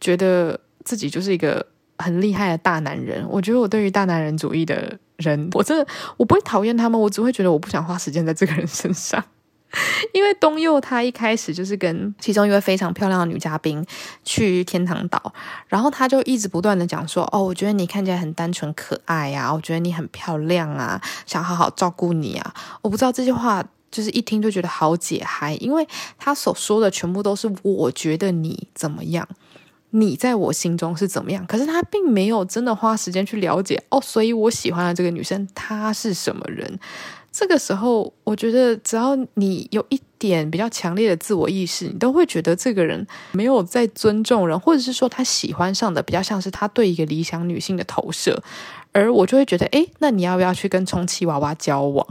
[0.00, 1.64] 觉得自己就是一个
[1.96, 3.24] 很厉害的大男人。
[3.30, 5.86] 我觉得我对于大男人主义的人，我真的
[6.16, 9.24] 我不会讨厌他们，我只会觉得我不想花时间在这个人身上。
[10.14, 13.84] 因为东佑他一开始就是跟其中一位非常漂亮的女嘉宾
[14.24, 15.32] 去天堂岛，
[15.66, 25.86] 然后他就一直不断的讲说：“哦，我觉得你看起来很单纯可爱呀，我觉得你很漂亮啊，想好好照顾你啊。”我不知道这句话就是一听就觉得好解嗨，因为
[26.18, 29.28] 他所说的全部都是我觉得你怎么样，
[29.90, 36.78] 你在我心中是怎么样，可是他并没有真的花时间去了解哦，所以我喜欢的这个女生她是什么人。
[37.30, 48.42] 这个时候，我觉得只要你有一点比较强烈的自我意识，你都会觉得这个人没有在尊重人，或者是说他喜欢上的比较像是他对一个理想女性的投射，
[48.92, 52.04] 而我就会觉得，诶，那你要不要去跟充气娃娃交往？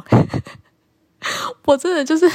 [1.65, 2.29] 我真的就是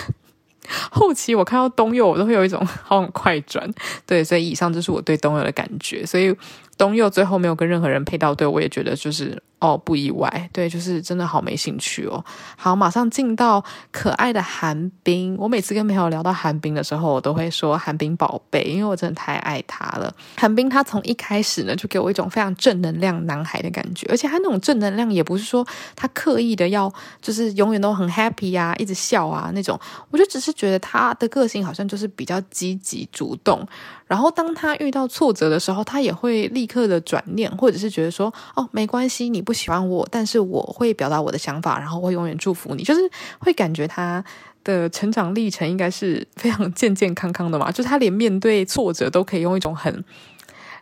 [0.90, 3.68] 后期我看到东佑，我都会有一种好很快转。
[4.07, 6.05] 对，所以以上就是我对东佑的感觉。
[6.07, 6.35] 所以
[6.76, 9.42] 东佑最后没有跟任何人配到对，我也觉得就是。
[9.62, 12.25] 哦，不意外，对，就是真的好没兴趣哦。
[12.57, 15.37] 好，马上进到可爱的韩冰。
[15.38, 20.12] 我每次跟朋友聊到韩冰的时候，我都会说韩冰宝贝，因为我真的太爱他了。
[20.37, 29.79] 韩冰他从一开始呢，就给我一种非常正能量男孩的感觉，而且他那种正能量也不是说他刻意的要，就是永远都很 happy 呀、啊，一直笑啊那种。
[30.11, 33.64] 我就只是觉得他的个性好像就是比较积极主动。
[34.09, 43.00] 然后当他遇到挫折的时候，他也会立刻的转念，或者是觉得说，哦，没关系，你不不喜欢我，但是我会表达我的想法，然后会永远祝福你，就是
[43.38, 44.24] 会感觉他
[44.64, 50.02] 的成长历程应该是非常健健康康的嘛，就是他连面对挫折都可以用一种很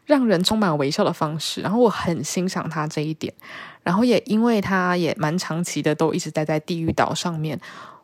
[0.07, 3.35] 让人充满微笑的方式，然后我很欣赏他这一点，
[3.83, 7.61] 然后也因为他也蛮长期的都一直待在地狱岛上面，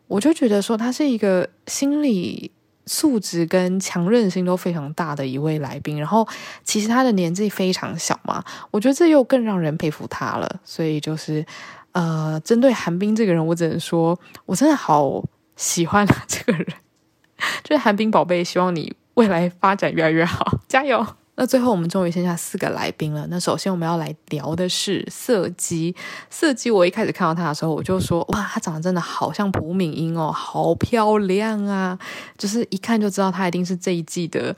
[0.09, 2.51] 我就觉得说他是一个心理。
[2.87, 6.27] 素质跟强韧性都非常大的一位来宾，然后
[6.65, 10.61] 其实他的年纪非常小嘛，我觉得这又更让人佩服他了。
[10.65, 11.45] 所以就是，
[11.93, 15.25] 呃，针对韩冰这个人，我只能说，我真的好
[15.57, 16.67] 喜欢他这个人，
[17.65, 21.05] 就是韩冰宝贝，希望你未来发展越来越好，加油！
[21.37, 23.27] 那最后我们终于剩下四个来宾了。
[23.29, 25.95] 那首先我们要来聊的是色姬。
[26.31, 31.99] 色姬，我一开始看到他的时候，我就说哇，他长得真的好像朴敏英哦，好漂亮啊！
[32.39, 34.53] 就是一看就知道他一定是这一季的，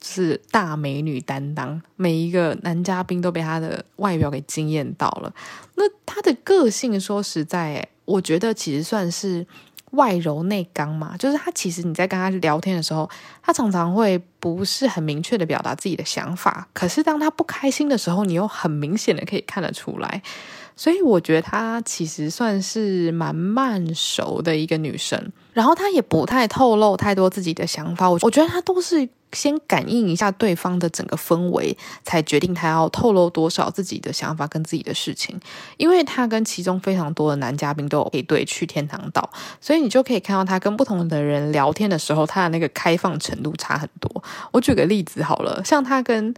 [0.00, 1.80] 就是大美女担当。
[1.96, 5.32] 每一个男嘉宾都被他的外表给惊艳到了。
[5.74, 9.46] 那他的个性，说实在，我觉得其实算是。
[9.92, 13.08] 外柔内刚嘛，就是他其实你在跟他聊天的时候，
[13.42, 20.22] 他常常会不是很明确的表达自己的想法，可是当他不开心的时候，你又很明显的可以看得出来。
[20.74, 28.08] 所以我觉得她其实算是蛮慢熟的一个女生，然后他也不太透露太多自己的想法。
[28.10, 35.38] 我我觉得他都是先感应一下对方的整个氛围，才决定他要透露多少自己的想法跟自己的事情。
[35.76, 39.28] 因为他跟其中非常多的男嘉宾都有配对去天堂岛，
[39.60, 44.22] 所以你就可以看到他跟不同的人聊天的时候，他的那个开放程度差很多。
[44.50, 46.34] 我举个例子好了，像他跟。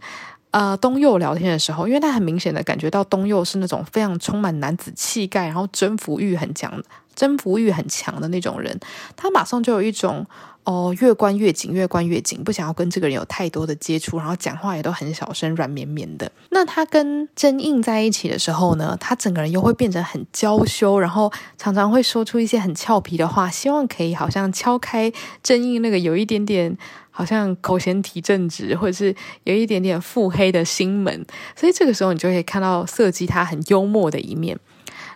[0.51, 6.71] 呃，东佑聊天的时候，因为他很明显的感觉到东佑是那种非常充满男子气概，然后征服欲很强、
[7.15, 8.79] 征服欲很强的那种人，
[9.15, 10.25] 他马上就有一种
[10.63, 16.31] 哦，越关越紧，越关越紧，不想要跟这个人有太多的接触，然后讲话也都很小声、软绵绵的。
[16.49, 26.77] 那他跟真印在一起的时候呢，他整个人又会变成很娇羞，然后常常会说出一些很俏皮的话，希望可以好像敲开真印那个有一点点。
[27.17, 31.25] 好像口嫌体正直，或者是有一点点腹黑的心门，
[31.55, 34.59] 所以这个时候你就可以看到色姬他很幽默的一面。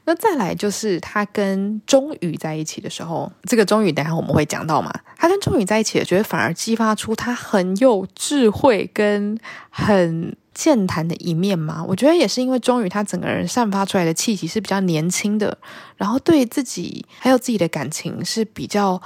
[0.10, 9.38] 那再来就是他跟钟宇在一起的时候，这个钟宇等下我们会讲到嘛，他跟钟宇在一起，我觉得反而激发出他很有智慧跟
[9.70, 11.86] 很健谈的一面嘛。
[11.88, 15.56] 我觉得也是因为钟宇他整个人散发出来的气息是比较年轻的，
[15.96, 19.00] 然后对自己还有自己的感情是比较。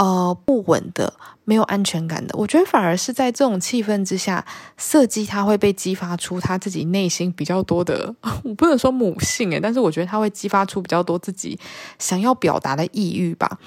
[0.00, 1.12] 呃，不稳的，
[1.44, 4.42] 没有安全感的，我觉得反而是在这种气氛之下，
[4.78, 11.58] 色基他会被激发出他自己内心比较多的， 我不能说母性诶，但是我觉得他会激发出比较多自己
[11.98, 13.58] 想要表达的抑郁吧。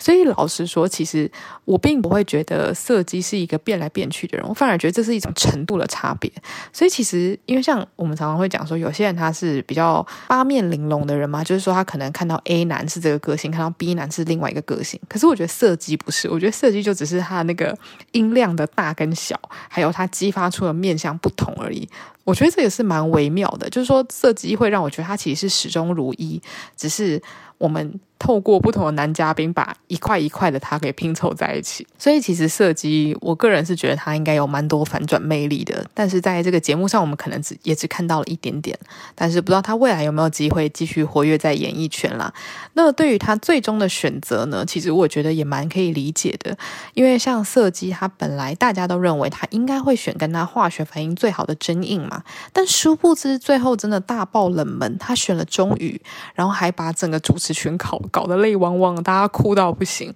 [0.00, 1.30] 所以老实说，其实
[1.66, 6.32] 我并不会觉得色基是一个变来变去的人，我反而觉得这是一种程度的差别。
[6.72, 14.98] 所以其实，因为像我们常常会讲说，有些人他是比较八面玲珑的人嘛，就是说他可能看到 A 男是这个个性，看到 B 男是另外一个个性。
[15.06, 17.76] 可是我觉得色基不是，我觉得色基就只是他那个
[18.12, 21.86] 音量的大跟小，还有他激发出的面向不同而已。
[22.24, 26.40] 我觉得这也是蛮微妙的，就是说色基会让我觉得他其实是始终如一，
[26.74, 27.22] 只是
[27.58, 28.00] 我们。
[28.20, 31.84] 透过不同的男嘉宾，把一块一块的他给拼凑在一起。
[31.98, 35.84] 所以其实色基，我个人是觉得他应该有蛮多反转魅力的。
[35.94, 38.78] 但是在这个节目上，我们可能只也只看到了一点点。
[39.14, 42.32] 但是不知道他未来有没有机会继续活跃在演艺圈啦。
[42.74, 44.64] 那对于他最终的选择呢？
[44.66, 46.54] 其实我觉得也蛮可以理解的，
[46.92, 55.98] 因为像色基，他本来大家都认为他应该会选跟他化学反应最好的真印嘛，但殊不知最后真的大爆冷门，他选了钟宇，
[56.34, 60.14] 然后还把整个主持群搞搞得泪汪汪，大家哭到不行。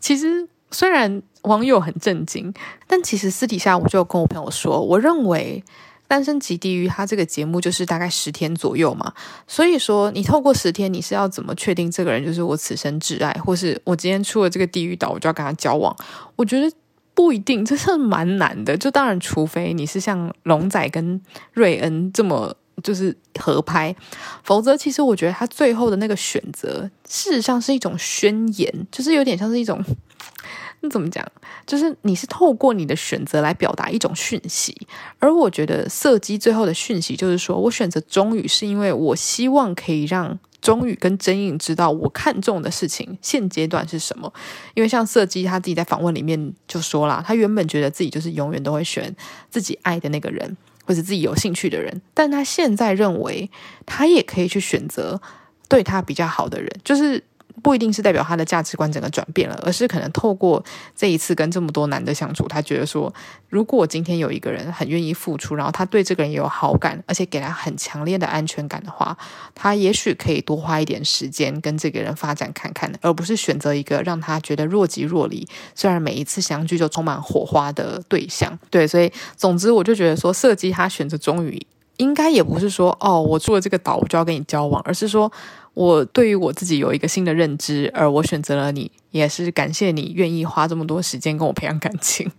[0.00, 2.52] 其实虽然网友很震惊，
[2.86, 5.62] 但其实私底下我就跟我朋友说，我认为
[6.08, 9.12] 《单身即地狱》它这个节目就是大概十天左右嘛，
[9.46, 15.96] 所以说你透过十天，你是要怎么确定这个人就是我此生挚爱，或是我今天出了这个地狱岛，我就要跟他交往？
[16.36, 16.70] 我觉得
[17.14, 18.76] 不一定，这是蛮难的。
[18.76, 21.20] 就当然，除非你是像龙仔跟
[21.52, 22.56] 瑞恩这么。
[22.82, 23.94] 就是合拍，
[24.42, 29.82] 否则其实我觉得他最后的那个选择，事实上是一种宣言，就是有点像是一种，
[30.80, 31.26] 那怎么讲？
[31.66, 34.76] 就是你是透过你的选择来表达一种讯息，
[35.18, 44.30] 而我觉得色基最后的讯息就是说，我选择钟宇是因为我希望可以让钟宇跟真印知道我看重的事情现阶段是什么。
[44.74, 49.14] 因为像色基他自己在访问里面就说了，他原本觉得自己就是永远都会选
[49.50, 50.56] 自己爱的那个人。
[50.84, 53.50] 或者自己有兴趣的人，但他现在认为
[53.86, 55.20] 他也可以去选择
[55.68, 57.22] 对他比较好的人，就是
[57.62, 60.62] 不一定是代表他的价值观整个转变了，而是可能透过
[60.94, 63.12] 这一次跟这么多男的相处，他觉得说，
[63.48, 69.16] 如果今天有一个人很愿意付出，然后他对这个人也有好感，而且给他很强烈的安全感的话，
[69.54, 78.58] 他也许可以多花一点时间跟这个人发展看看，而不是选择一个让他觉得若即若离，虽然每一次相聚就充满火花的对象。
[78.68, 81.64] 对，所以总之我就觉得说，色基他选择终于
[81.98, 85.30] 应该也不是说哦，我住了这个岛我就要跟你交往，而是说。
[85.74, 92.30] 我对于我自己有一个新的认知，而我选择了你，也是感谢你愿意花这么多时间跟我培养感情。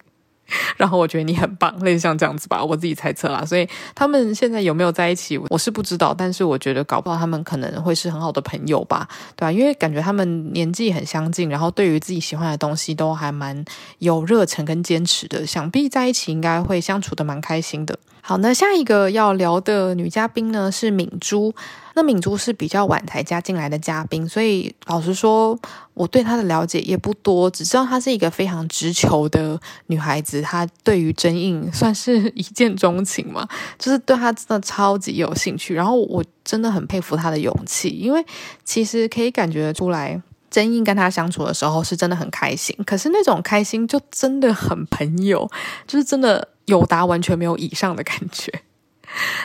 [0.78, 3.43] 然后我觉得你很棒，类似像这样子吧，我自己猜测啦。
[3.43, 6.13] 所以他们现在有没有在一起，我是不知道。
[6.13, 9.52] 但是我觉得搞不好他们可能会是很好的朋友吧，对吧？
[9.52, 13.65] 因为感觉他们年纪很相近，然后对于自己喜欢的东西都还蛮
[13.98, 17.98] 有热忱跟坚持的，想必在一起应该会相处得蛮开心的。
[18.28, 21.54] 好，那下一个要聊的女嘉宾呢是敏珠。
[21.94, 25.56] 那敏珠是比较晚才加进来的嘉宾，所以老实说，
[25.94, 30.42] 我对她的了解也不多，只知道她是一个非常直球的女孩子。
[30.42, 35.76] 她对于真印算是一见钟情嘛，就是对她真的超级有兴趣。
[35.76, 38.26] 然后我真的很佩服她的勇气，因为
[38.64, 42.76] 其实可以感觉出来，真印跟她相处的时候是真的很开心。
[42.88, 45.48] 可是那种开心就真的很朋友，
[45.86, 46.48] 就是真的。
[46.65, 48.51] 友达完全没有以上的感觉，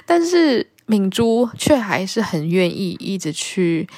[0.07, 3.89] 但是敏珠却还是很愿意一直去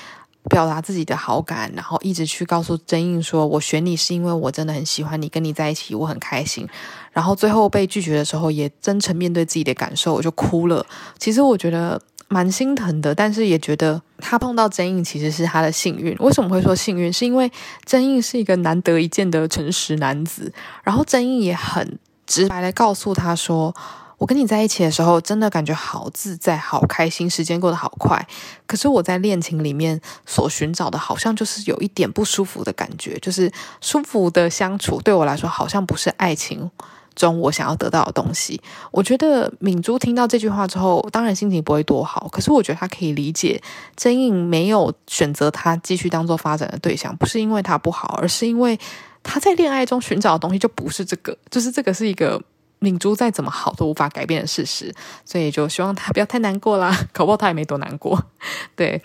[0.50, 6.68] 表达自己的好感，然后一直去告诉真印说：“我选你是因为我真的很喜欢你，跟你在一起我很开心。”
[7.12, 10.85] 然后最后被拒绝的时候，也真诚面对自己的感受，我就哭了。
[11.18, 16.16] 其实我觉得蛮心疼的，但是也觉得他碰到真印其实是他的幸运。
[16.18, 17.12] 为什么会说幸运？
[17.12, 17.50] 是因为
[17.85, 21.98] 真印是一个难得一见的诚实男子，然后真印也很。
[22.33, 23.75] 直白的告诉他说
[24.16, 28.27] ：“我跟你在一起的时候，真的感觉好自在、好开心，时间过得好快。
[28.66, 36.71] 可是我在恋情里面所寻找的，好像就是有一点不舒服的感觉，就是舒服的相处对我来说，好像不是爱情
[37.14, 38.59] 中我想要得到的东西。”
[38.92, 42.27] 我觉得敏珠听到这句话之后，当然心情不会多好。
[42.33, 43.61] 可是我觉得她可以理解，
[43.95, 48.81] 真印没有选择他继续当做发展的对象，不是因为他不好，而是因为。
[49.22, 52.42] 他在恋爱中寻找的东西就不是这个，就是这个是一个
[52.80, 54.92] 敏珠再怎么好都无法改变的事实，
[55.24, 56.92] 所以就希望他不要太难过啦。
[57.12, 58.20] 搞不好他也没多难过。
[58.74, 59.00] 对，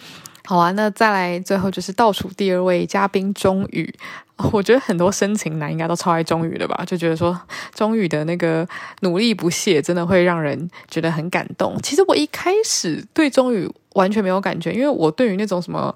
[0.46, 3.94] 好啊，那再来最后就是倒数第二位嘉宾钟宇，
[4.52, 7.40] 我觉得很多深情男应该都超爱钟宇的吧，就觉得说
[7.76, 8.68] 钟宇的那个
[9.02, 11.80] 努力不懈真的会让人觉得很感动。
[11.84, 15.96] 其实我一开始对钟宇完全没有感觉，因为我对于那种什么。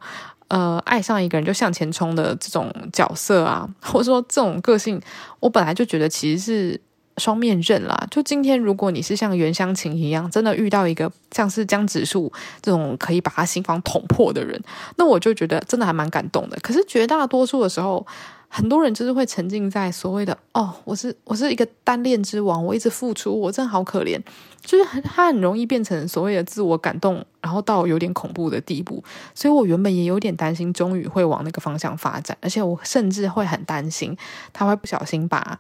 [0.52, 5.02] 呃，爱上一个人就向前冲的这种角色啊， 或者说这种个性，
[5.40, 6.82] 我本来就觉得其实是
[7.16, 8.06] 双面刃啦。
[8.12, 12.30] 就今天，如果你是像袁湘琴一样，真的遇到一个像是江直树
[12.62, 14.62] 这种可以把他心房捅破的人，
[14.98, 16.58] 那我就觉得真的还蛮感动的。
[16.62, 18.06] 可是绝大多数的时候，
[18.50, 24.20] 很多人就是会沉浸在所谓的“哦，我是我是一个单恋之王，我一直付出，我真的好可怜”，
[24.64, 29.04] 就是很他很容易变成所谓的自我感动，然后到有点恐怖的地步。
[29.34, 34.16] 所以我原本也有点担心钟宇会往那个方向发展，而且我甚至会很担心
[34.54, 35.60] 他会不小心把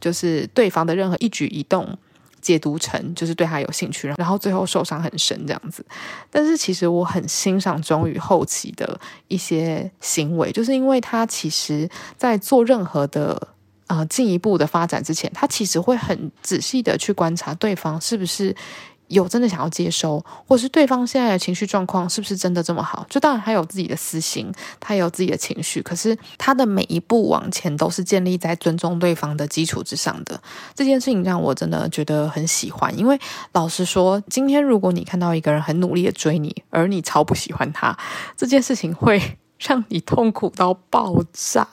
[0.00, 1.98] 就是对方的任何一举一动
[2.40, 5.84] 解读成就是对他有兴趣，然后最后受伤很深这样子。
[6.30, 13.48] 但是其实我很欣赏钟宇后期的一些行为，就是因为他其实在做任何的
[13.86, 18.54] 呃进一步的发展之前，他其实会很仔细的去观察对方是不是。
[19.08, 23.06] 有真的想要接收，或是对方现在的情绪状况是不是真的这么好？
[23.08, 30.42] 就当然他有自己的私心，他也有自己的情绪，可是他的每一步往前都是建立在尊重对方的基础之上的。
[30.74, 33.16] 这件事情让我真的觉得很喜欢，因为
[33.52, 37.96] 老实说，今天如果你看到一个人很努力的追你，而你超不喜欢他，
[38.36, 41.66] 这件事情会让你痛苦到爆炸。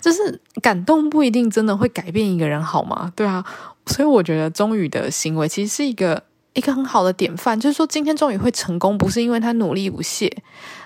[0.00, 3.12] 就是感动不一定真的会改变一个人，好吗？
[3.16, 3.44] 对啊，
[3.86, 6.22] 所以我觉得钟宇的行为其实是一个。
[6.56, 10.34] 一个很好的典范，就是说今天终于会成功，不是因为他努力不懈，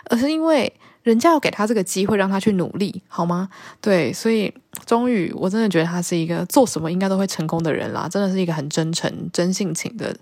[0.07, 0.73] 而是因为
[1.05, 3.49] 人家要给他这个机会，让他去努力，好吗？
[3.81, 4.53] 对，所以
[4.85, 10.13] 终于我真的觉得他是一个做什么应该都会成功的人啦，真的是一个很真诚、真性情的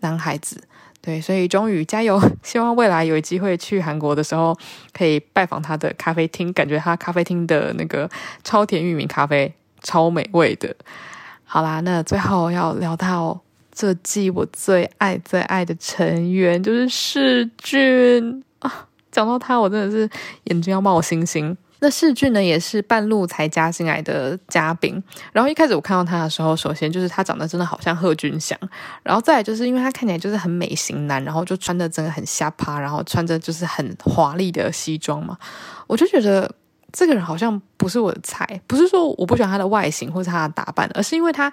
[0.00, 0.58] 男孩子。
[1.06, 4.58] 对，所以终于加油，希望未来有机会去韩国的时候，
[4.92, 8.10] 可以拜访他的咖啡厅，感觉他咖啡厅的那个
[8.42, 10.74] 超甜玉米咖啡超美味的。
[11.44, 13.40] 好啦，那最后要聊到。
[13.78, 18.88] 这季我最爱最爱的成员就是世俊啊！
[19.12, 20.08] 讲到他，我真的是
[20.44, 21.54] 眼睛要冒星星。
[21.80, 25.02] 那世俊呢，也是半路才加进来的嘉宾。
[25.32, 28.58] 然后一开始我看到他的时候，首先就是他长得真的好像贺军翔，
[29.02, 35.36] 然后再来就是因为他看起来就是很美型男，然后就穿的真的很瞎趴，然后穿着就是很华丽的西装嘛，
[35.86, 36.50] 我就觉得
[36.92, 38.60] 这个人好像不是我的菜。
[38.66, 41.52] 不是说我不喜欢他的外形或者他的打扮，而是因为他。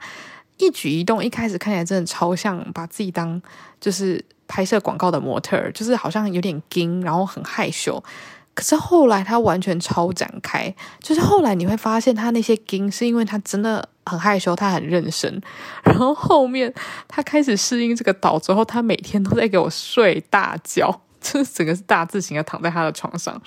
[0.57, 3.41] 一举一动，一开始看起来真的超像把自己当
[3.81, 8.01] 就是拍摄广告的模特，就是好像有点惊，然后很害羞。
[8.53, 15.41] 可是后来他完全超展开，就是后来你会发现他那些惊是因为他真的很害羞，他很认真。
[15.83, 16.73] 然后后面
[17.07, 23.41] 他开始适应这个岛之后，他每天都在给我睡大觉，就是整个是大字型的躺在他的床上。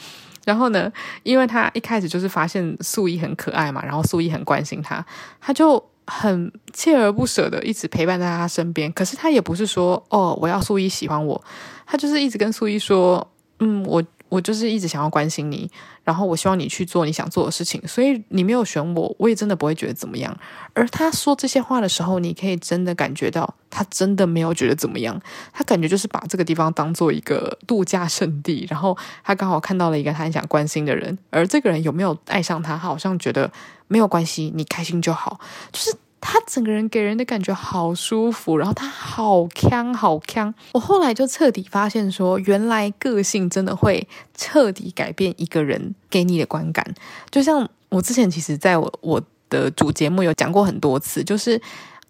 [0.45, 0.93] 然后呢，
[1.23, 5.05] 因为他一开始就是发现素衣很可爱嘛，然后素衣很关心他，
[5.41, 5.83] 他就。
[6.09, 11.45] 很锲而不舍的一直陪伴在他身边，可是他也不是说哦，我要素一喜欢我，
[11.85, 13.29] 他就是一直跟素一说，
[13.59, 15.71] 嗯，我我就是一直想要关心你，
[16.05, 20.37] 然后我希望你去做你想做的事情，所以你没有选我，我也真的不会觉得怎么样。
[20.75, 25.21] 而他说这些话的时候，你可以真的感觉到他真的没有觉得怎么样，
[25.53, 33.51] 他感觉就是把这个地方当做一个度假胜地，然后他刚好看到了一个他很想关心的人，而这个人有没有爱上他，他好像觉得。
[33.89, 35.39] 没有关系，你开心就好。
[35.71, 35.95] 就是
[36.29, 40.53] 他整个人给人的感觉好舒服，然后他好锵好锵。
[40.73, 46.85] 我后来就彻底发现说，原来个性真的会彻底改变一个人给你的观感。
[47.31, 51.63] 就像我之前其实在我我的主节目有讲过很多次，就是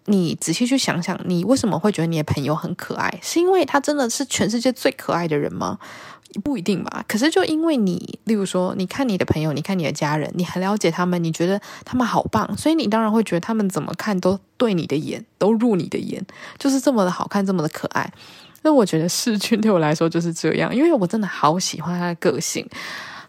[0.05, 3.19] 你仔细去想想，你为什么会觉得你的朋友很可爱？
[3.21, 5.77] 是因为他真的是全世界最可爱的人吗？
[6.41, 16.23] 不一定吧，可是就因为你，例如说，你看你的朋友，你看你的家人，你很了解他们，你觉得他们好棒，所以你当然会觉得他们怎么看都对你的眼，都入你的眼，
[16.57, 18.11] 就是这么的好看，这么的可爱。
[18.61, 22.67] 那我觉得世俊对我来说就是这样，因为我真的好喜欢他的个性，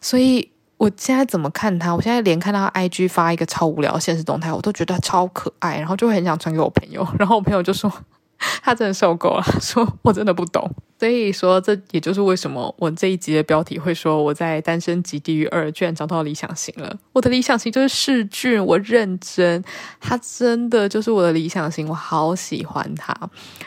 [0.00, 7.92] 所以我现在怎么看他，我现在连看到他 IG 发一个超无聊的限时动态，我都觉得超可爱，然后就会很想传给我朋友，然后我朋友就说。
[8.62, 10.70] 他真的受够了， 说我真的不懂。
[10.98, 16.92] 所以说，这也就是为什么我这一集的标题会说我在《单身级地狱二》居然找到理想型了。
[17.12, 19.62] 我的理想型就是世俊，我认真，
[20.00, 23.14] 他真的就是我的理想型，我好喜欢他。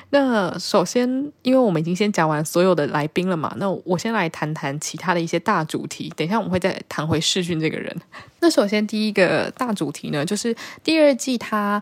[0.10, 1.08] 那首先，
[1.42, 6.12] 因为我们已经先讲完所有的来宾了嘛，那我先来谈谈其他的一些大主题。
[6.18, 7.96] 等一下我们会再谈回世俊这个人。
[8.42, 10.54] 那首先第一个大主题呢，就是
[10.84, 11.82] 第二季他。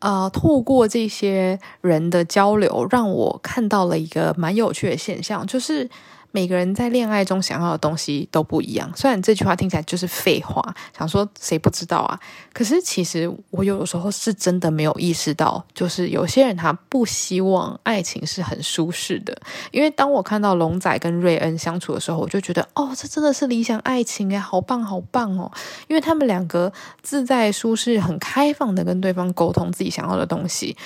[0.00, 5.88] 啊，透过这些人的交流，让我看到了一个蛮有趣的现象，就是。
[6.32, 8.90] 每个人在恋爱中想要的东西都不一样。
[8.96, 12.18] 虽然这句话听起来就是废话，想说谁不知道啊？
[12.52, 19.36] 可是其实我有的时候是真的没有意识到，就是有些人他不希望爱情是很舒适的。
[19.70, 25.50] 因为当我看到龙仔跟瑞恩相处的时候，我就觉得哦，这真的是理想爱情哎，好棒好棒哦！
[25.88, 26.72] 因为他们两个
[27.02, 30.76] 自在舒适、很开放的跟对方沟通自己想要的东西。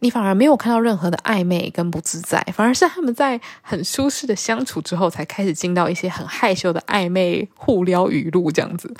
[0.00, 8.92] 你反而没有看到任何的暧昧跟不自在，反而是他们在很舒适的相处之后，才开始进到一些很害羞的暧昧互撩语录这样子。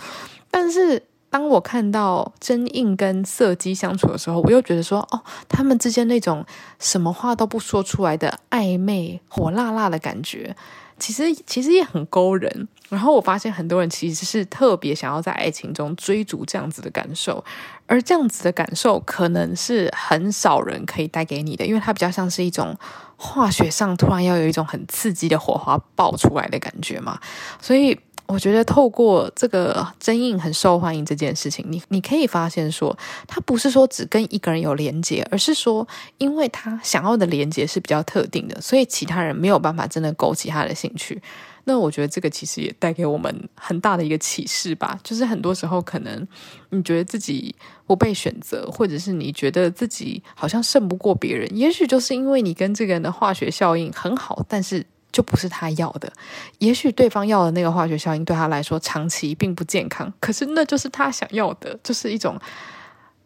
[0.50, 6.44] 但是当我看到真印跟色基相处的时候，我又觉得说，哦，他们之间那种
[6.78, 10.54] 什么话都不说出来的暧昧火辣辣的感觉。
[10.98, 12.68] 其实其实也很勾人。
[12.90, 17.42] 然后我发现很多人其实是特别想要在爱情中追逐这样子的感受，
[17.90, 22.78] 而这样子的感受可能是很少人可以带给你的，因为它比较像是一种
[23.16, 27.18] 化学上突然要有一种很刺激的火花爆出来的感觉嘛，
[27.60, 27.98] 所以。
[28.26, 35.84] 我觉得透过这个真印很受欢迎这件事情，你你可以发现说，他不是说只跟一个人有连接，而是说，
[36.18, 41.20] 因为他想要的连接是比较特定的，所以其他人没有办法真的勾起他的兴趣。
[41.64, 46.26] 那我觉得这个其实也带给我们很大的一个启示吧，就是很多时候可能
[46.70, 47.54] 你觉得自己
[47.86, 54.86] 不被选择，或者是你觉得自己好像胜不过别人，也许就是因为你跟这个人的化学效应很好，但是。
[55.12, 56.12] 就不是他要的，
[56.58, 62.38] 也许对方要的那个化学效应对他来说长期并不健康，可是那就是他想要的，就是一种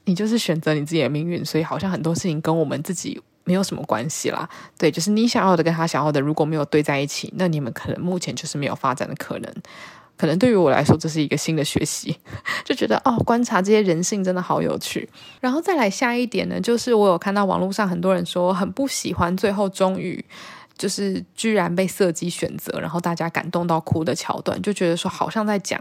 [0.07, 4.49] 你就是选择你自己的命运，所以好像很多事情跟我们自己没有什么关系啦。
[4.77, 9.55] 对，就是你想要的跟他想要的如果没有对在一起，那你们可能目前就是没有发展的可能。
[10.17, 12.17] 可能对于我来说，这是一个新的学习，
[12.65, 15.09] 就觉得哦，观察这些人性真的好有趣。
[15.41, 20.25] 然后再来下一点呢，就是我有看到网络上很多人说很不喜欢最后终于。
[20.77, 25.81] 就是居然被色姬选择，然后大家感动到哭的桥段，就觉得说好像在讲，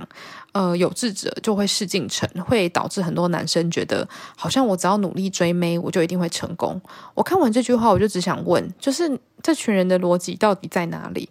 [0.51, 6.79] 呃，有志者就会事竟成，会导致很多男生觉得好像我只要努力追妹，我就一定会成功。
[7.15, 11.27] 我看完这句话，我就只想问，就是这群人的逻辑到底在哪里？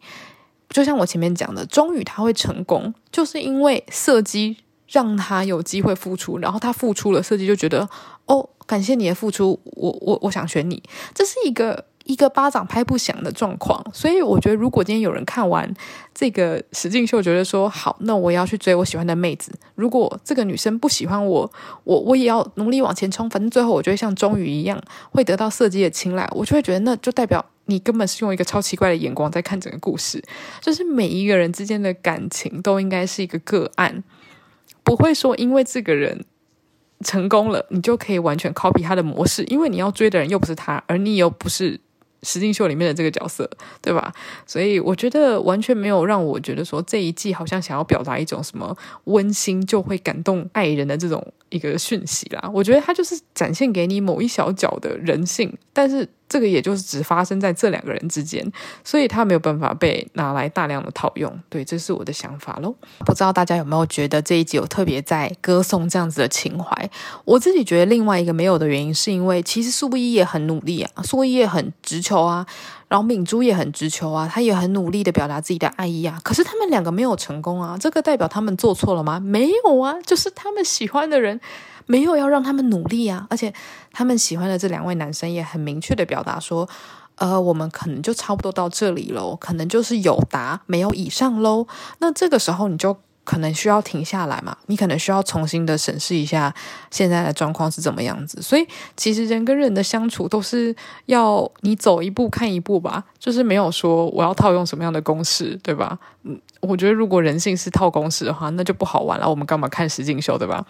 [0.68, 4.56] 就像我前面讲的，终于他会成功，就是因为色姬
[4.88, 7.88] 让他有机会付出，然后他付出了，色姬就觉得
[8.26, 10.82] 哦，感谢你的付出，我我我想选你，
[11.14, 11.84] 这是一个。
[12.04, 15.72] 一个巴掌拍不响的状况，所以我觉得，如果今天有人看完
[16.14, 19.52] 这个实境秀，觉得说好，那我也要去追我喜欢的妹子。
[19.74, 21.52] 如果这个女生不喜欢我，
[21.84, 24.80] 我我也要努力往前冲，反正最后我就会像终于一样，
[25.10, 26.28] 会得到设计的青睐。
[26.32, 30.22] 我就会觉得，那就代表你根本是用一个超奇怪的眼光在看整个故事。
[30.60, 34.02] 就是每一个人之间的感情都应该是一个个案，
[34.82, 36.24] 不会说因为这个人。
[37.04, 41.80] 成功了，你就可以完全 copy 他的模式，因为你要追的人又不是他，而你又不是
[42.22, 43.48] 石进秀里面的这个角色，
[43.80, 44.12] 对吧？
[44.46, 52.50] 所以我觉得完全没有让我觉得说这一季好像想要表达一种什么温馨就会感动爱人的这种一个讯息啦。
[52.52, 56.08] 我觉得他就是展现给你某一小角的人性，但是。
[56.28, 58.42] 这个也就是只发生在这两个人之间，
[58.82, 61.30] 所以他没有办法被拿来大量的套用。
[61.50, 62.74] 对，这是我的想法喽。
[63.00, 66.90] 不知道大家有没有觉得这一集有特别在歌颂这样子的情怀？
[67.26, 72.46] 我自己觉得另外一个没有的原因，是因为其实素一也很努力啊，素一也很直球啊，
[72.92, 76.20] 然后敏珠也很直球啊，他也很努力的表达自己的爱意啊。
[76.22, 79.18] 可是他们两个没有成功啊，这个代表他们做错了吗？
[79.18, 81.40] 没有啊，就是他们喜欢的人。
[81.86, 83.52] 没有要让他们努力啊，而且
[83.90, 86.68] 他们喜欢的这两位男生也很明确的表达说，
[87.16, 91.66] 呃，我们可能就差不多到这里喽，可能就是有答没有以上喽。
[91.98, 96.52] 那这个时候你就可能需要停下来嘛，你可能需要重新的审视一下
[96.90, 98.42] 现在的状况是怎么样子。
[98.42, 98.66] 所以
[98.96, 100.74] 其实人跟人的相处都是
[101.06, 105.98] 要你走一步看一步吧，就是没有说我要套用什么样的公式，对吧？
[106.24, 109.28] 嗯，我觉得如果人性是套公式的话，那就不好玩了。
[109.28, 110.64] 我们干嘛看实境秀，对吧？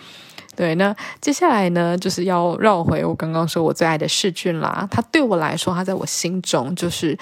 [0.54, 4.86] 对，那接下来呢，就是要绕回我刚刚说我最爱的世俊啦。
[4.90, 7.16] 他对我来说，他在我心中就是《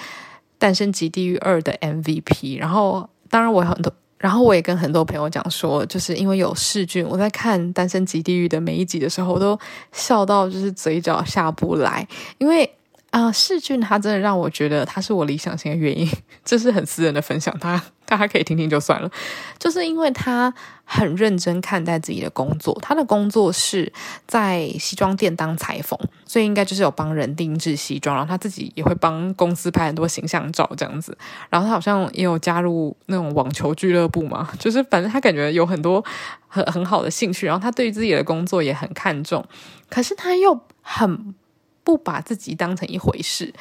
[0.59, 2.59] 诞生即地狱二》的 MVP。
[2.59, 9.59] 然后，当然我很多，然后我也跟很多朋友讲说，就是因为有试卷，我在看《单身即地狱》的每一集的时候，我都
[9.91, 12.07] 笑到就是嘴角下不来，
[12.37, 12.71] 因为。
[13.11, 16.09] 啊，世俊他真的让我觉得他是我理想型的原因，
[16.45, 19.11] 这是很私人的分享，他大家可以听听就算了。
[19.59, 20.53] 就是因为他
[20.85, 23.91] 很认真看待自己的工作，他的工作是
[24.27, 31.17] 在西装店当裁缝，所以应该就是有帮人定制西装，然后他自己也会帮公司拍很多形象照这样子。
[31.49, 36.01] 然后他好像也有加入那种网球俱乐部嘛，就是反正他感觉有很多
[36.47, 39.45] 很很好的兴趣，然后他对于自己的工作也很看重，
[39.89, 41.35] 可是他又很。
[41.83, 43.53] 不把自己当成一回事，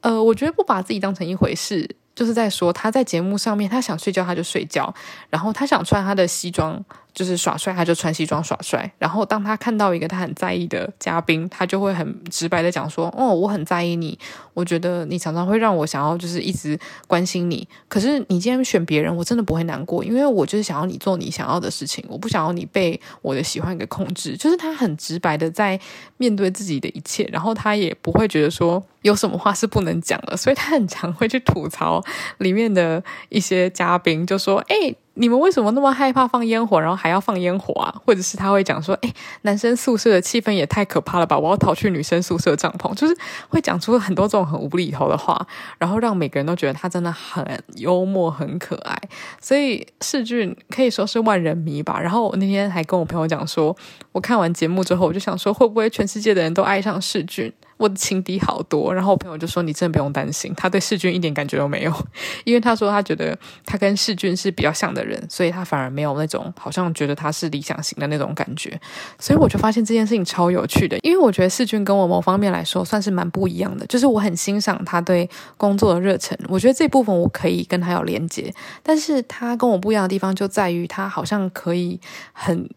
[0.00, 4.92] 呃，我觉得不把自己当成一回事，就是在说他在节目上面，他想睡觉他就睡觉，
[5.28, 6.84] 然后他想穿他的西装。
[7.12, 8.90] 就是耍帅，他就穿西装耍帅。
[8.98, 14.18] 然后当他看到一个他很在意的嘉宾，他就会很直白的讲说：“哦，我很在意你，
[14.54, 17.66] 我觉得你常常会让我想要就是一直关心你。
[17.88, 25.78] 可是你今天选别人，我真的不会难过，因为我就是想要你做你想要的事情，我不想要你被我的喜欢给控制。”就是他很直白的在
[26.16, 32.02] 面对自己的一切，然后他也不会觉得说有什么话是不能讲的，所以他很常会去吐槽
[32.38, 37.94] 里面的一些嘉宾，就说：“哎。”你们为什么那么害怕放烟火，然后还要放烟火啊？
[38.06, 41.36] 或者是他会讲说，哎，男生宿舍的气氛也太可怕了吧！
[41.36, 43.16] 我要逃去女生宿舍帐篷，就是
[43.48, 45.46] 会讲出很多这种很无厘头的话，
[45.78, 47.44] 然后让每个人都觉得他真的很
[47.74, 48.98] 幽默、很可爱。
[49.40, 52.00] 所以世俊可以说是万人迷吧。
[52.00, 53.76] 然后我那天还跟我朋友讲说，
[54.12, 57.52] 我看完节目之后，我就想说，会不会全世界的人都爱上世俊？
[57.80, 62.06] 我的情敌好多，然后我朋友就说：“你真的不用担心，他对世俊一点感觉都没有，
[62.44, 68.78] 因为他说他觉得他跟世俊是比较像的人，所以他反而没有那种好像觉得他是理想型的那种感觉。
[69.18, 75.26] 所以我就发现这件事情超有趣的，因为我觉得世俊跟我某方面来说算是蛮不一样的，就是我很欣赏他对
[75.56, 78.52] 工作的热忱，我觉得这部分我可以跟他有连接，
[78.82, 81.98] 但是他跟我不一样的地方就在于他好像可以
[82.34, 82.68] 很。”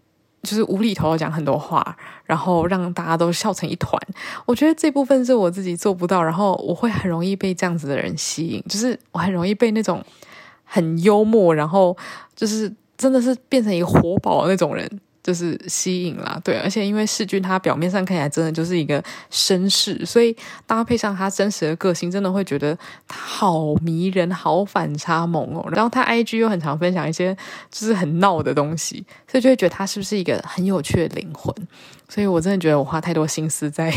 [0.43, 3.97] 就是无厘头的讲很多话，然后让大家都笑成一团。
[4.45, 8.61] 我觉得这部分是我自己做不到，然后我会很容易被这样子的人吸引。
[8.67, 10.03] 就是我很容易被那种
[10.65, 11.95] 很幽默，然后
[12.35, 14.99] 就是真的是变成一个活宝的那种人。
[15.23, 19.01] 就是吸引啦，对，而且因为世俊他表面上看起来真的就是一个
[19.31, 20.35] 绅士，所以
[20.67, 25.65] 搭配上他真实的个性，真的会觉得他好迷人，好反差萌哦。
[25.71, 27.33] 然后他 IG 又很常分享一些
[27.71, 31.55] 就是很闹的东西，所以就会觉得他是不是一个很有趣的灵魂。
[32.09, 33.93] 所以我真的觉得我花太多心思在。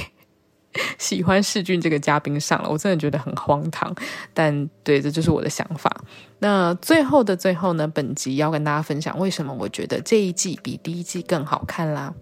[0.99, 3.95] 喜欢世俊这个嘉宾上了，我真的觉得很荒唐，
[4.33, 5.91] 但对，这就是我的想法。
[6.39, 12.13] 那最后的最后呢，本集要跟大家分享为什么我觉得这一季比第一季更好看啦。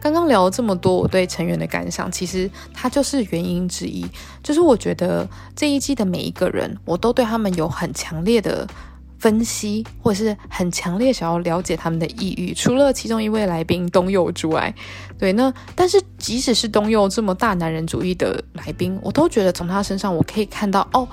[0.00, 4.04] 刚刚聊了这么多我对成员的感想，其实它就是原因之一，
[4.42, 8.66] 就是我觉得这一季的每一个人，我都对他们有很强烈的。
[9.22, 14.74] 分析或者是很强烈想要了解他们的抑郁，除了其中一位来宾东佑之外，
[15.16, 21.06] 对，那但是即使是东佑这么大男人主义的来宾，我都觉得从他身上我可以看到哦。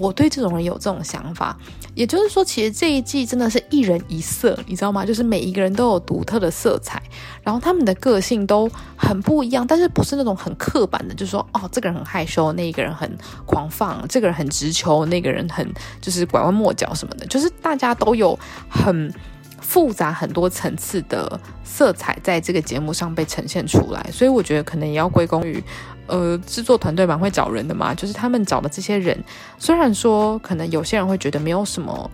[0.00, 1.56] 我对这种人有这种想法，
[1.94, 5.04] 也就是说，其实这一季真的是一人一色，你知道吗？
[5.04, 7.02] 就是每一个人都有独特的色彩，
[7.42, 13.10] 然后他们的个性都很不一样，但是不是那种很刻板的，就是说，哦，这个人很害羞，那一个人很
[13.44, 15.66] 狂放，这个人很直球，那个人很
[16.00, 18.38] 就是拐弯抹角什么的，就是大家都有
[18.68, 19.12] 很
[19.60, 25.62] 复杂很多层次的色彩在这个节目上被呈现出来，所以我觉得可能也要归功于。
[26.06, 29.18] 呃，制作团队蛮会找人的嘛，就是他们找的这些人，
[29.58, 32.10] 虽然说可能有些人会觉得没有什么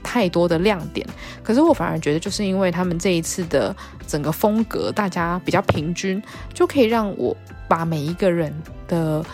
[0.00, 1.04] 太多的亮点，
[1.42, 3.74] 可是我反而觉得，就是因为他们这一次的
[4.06, 6.22] 整个风格，大家比较平均，
[6.54, 7.36] 就可以让我
[7.66, 8.54] 把每一个人
[8.86, 9.24] 的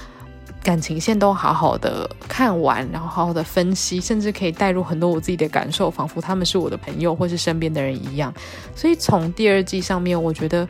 [0.62, 8.32] 感情线都好好的看完，然后好好的分析，甚至可以带入很多我自己的感受，仿佛他们是我的朋友或是身边的人一样。
[8.74, 10.66] 所以从第二季上面，我觉得。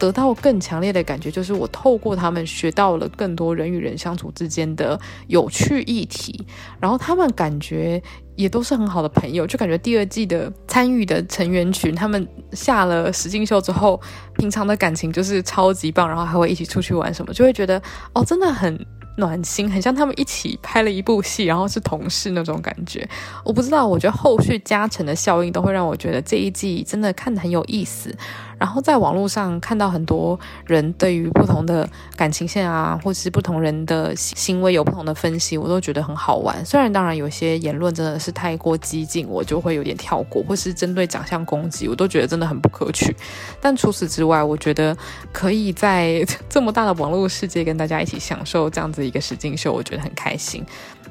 [0.00, 4.98] 得到更强烈的感觉，就是我透过他们学到了更多人与人相处之间的
[5.28, 6.44] 有趣议题，
[6.80, 8.02] 然后他们感觉
[8.34, 14.00] 也都是很好的朋友，就感觉第二季的参与的成员群，他们下了实境秀之后，
[14.38, 17.80] 平常的感情就是超级棒，然后还会一起出去玩什么，就会觉得
[18.14, 18.84] 哦，真的很。
[19.16, 23.06] 暖心，很像他们一起拍了一部戏，然后是同事那种感觉。
[23.44, 28.16] 我不知道，我觉得后续加成的效应都会让我觉得这一季真的看得很有意思。
[28.60, 36.62] 然后在网络上看到很多人对于不同的感情线啊，或者是不同人的行为有不同的分析，我都觉得很好玩。
[36.66, 43.16] 虽然当然有些言论真的是太过激进，我就会有点跳过，或是针对长相攻击，我都觉得真的很不可取。
[43.62, 44.94] 但除此之外，我觉得
[45.32, 50.62] 可以在这么大的网络世界跟大家一起享受这样子一个实境秀，我觉得很开心。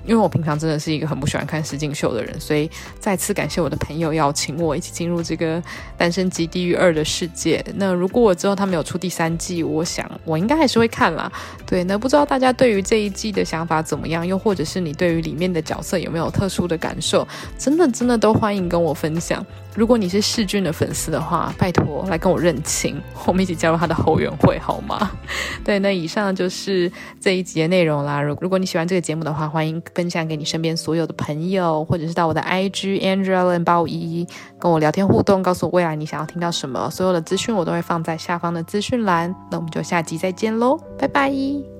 [0.05, 2.69] 因为我平常真的是一个很不喜欢看实景秀的人，所以
[2.99, 5.61] 再次感谢我的朋友邀请我一起进入这个
[5.97, 7.63] 《单身级地狱二》的世界。
[7.75, 11.31] 那如果我之后他们有出第三季，我想我应该还是会看啦。
[11.65, 14.25] 对，那不知道大家对于这一季的想法怎么样？
[14.25, 17.27] 又或者是你对于里面的角色有没有特殊的感受？
[17.57, 19.45] 真的真的都欢迎跟我分享。
[19.75, 25.11] 如果你是世俊的粉丝的话，拜托来跟我认亲，我们一起加入他的后援会好吗？
[25.63, 26.91] 对，那以上就是
[27.21, 28.21] 这一集的内容啦。
[28.21, 34.27] 如如果你喜欢这个节目的话，欢迎分享给你身边所有的朋友，或者是到我的 IG Andrea 八五一一
[34.59, 36.89] 跟我聊天互动，告诉我未来你想要听到什么。
[36.89, 39.33] 所有的资讯我都会放在下方的资讯栏。
[39.49, 41.78] 那我们就下集再见喽，拜拜。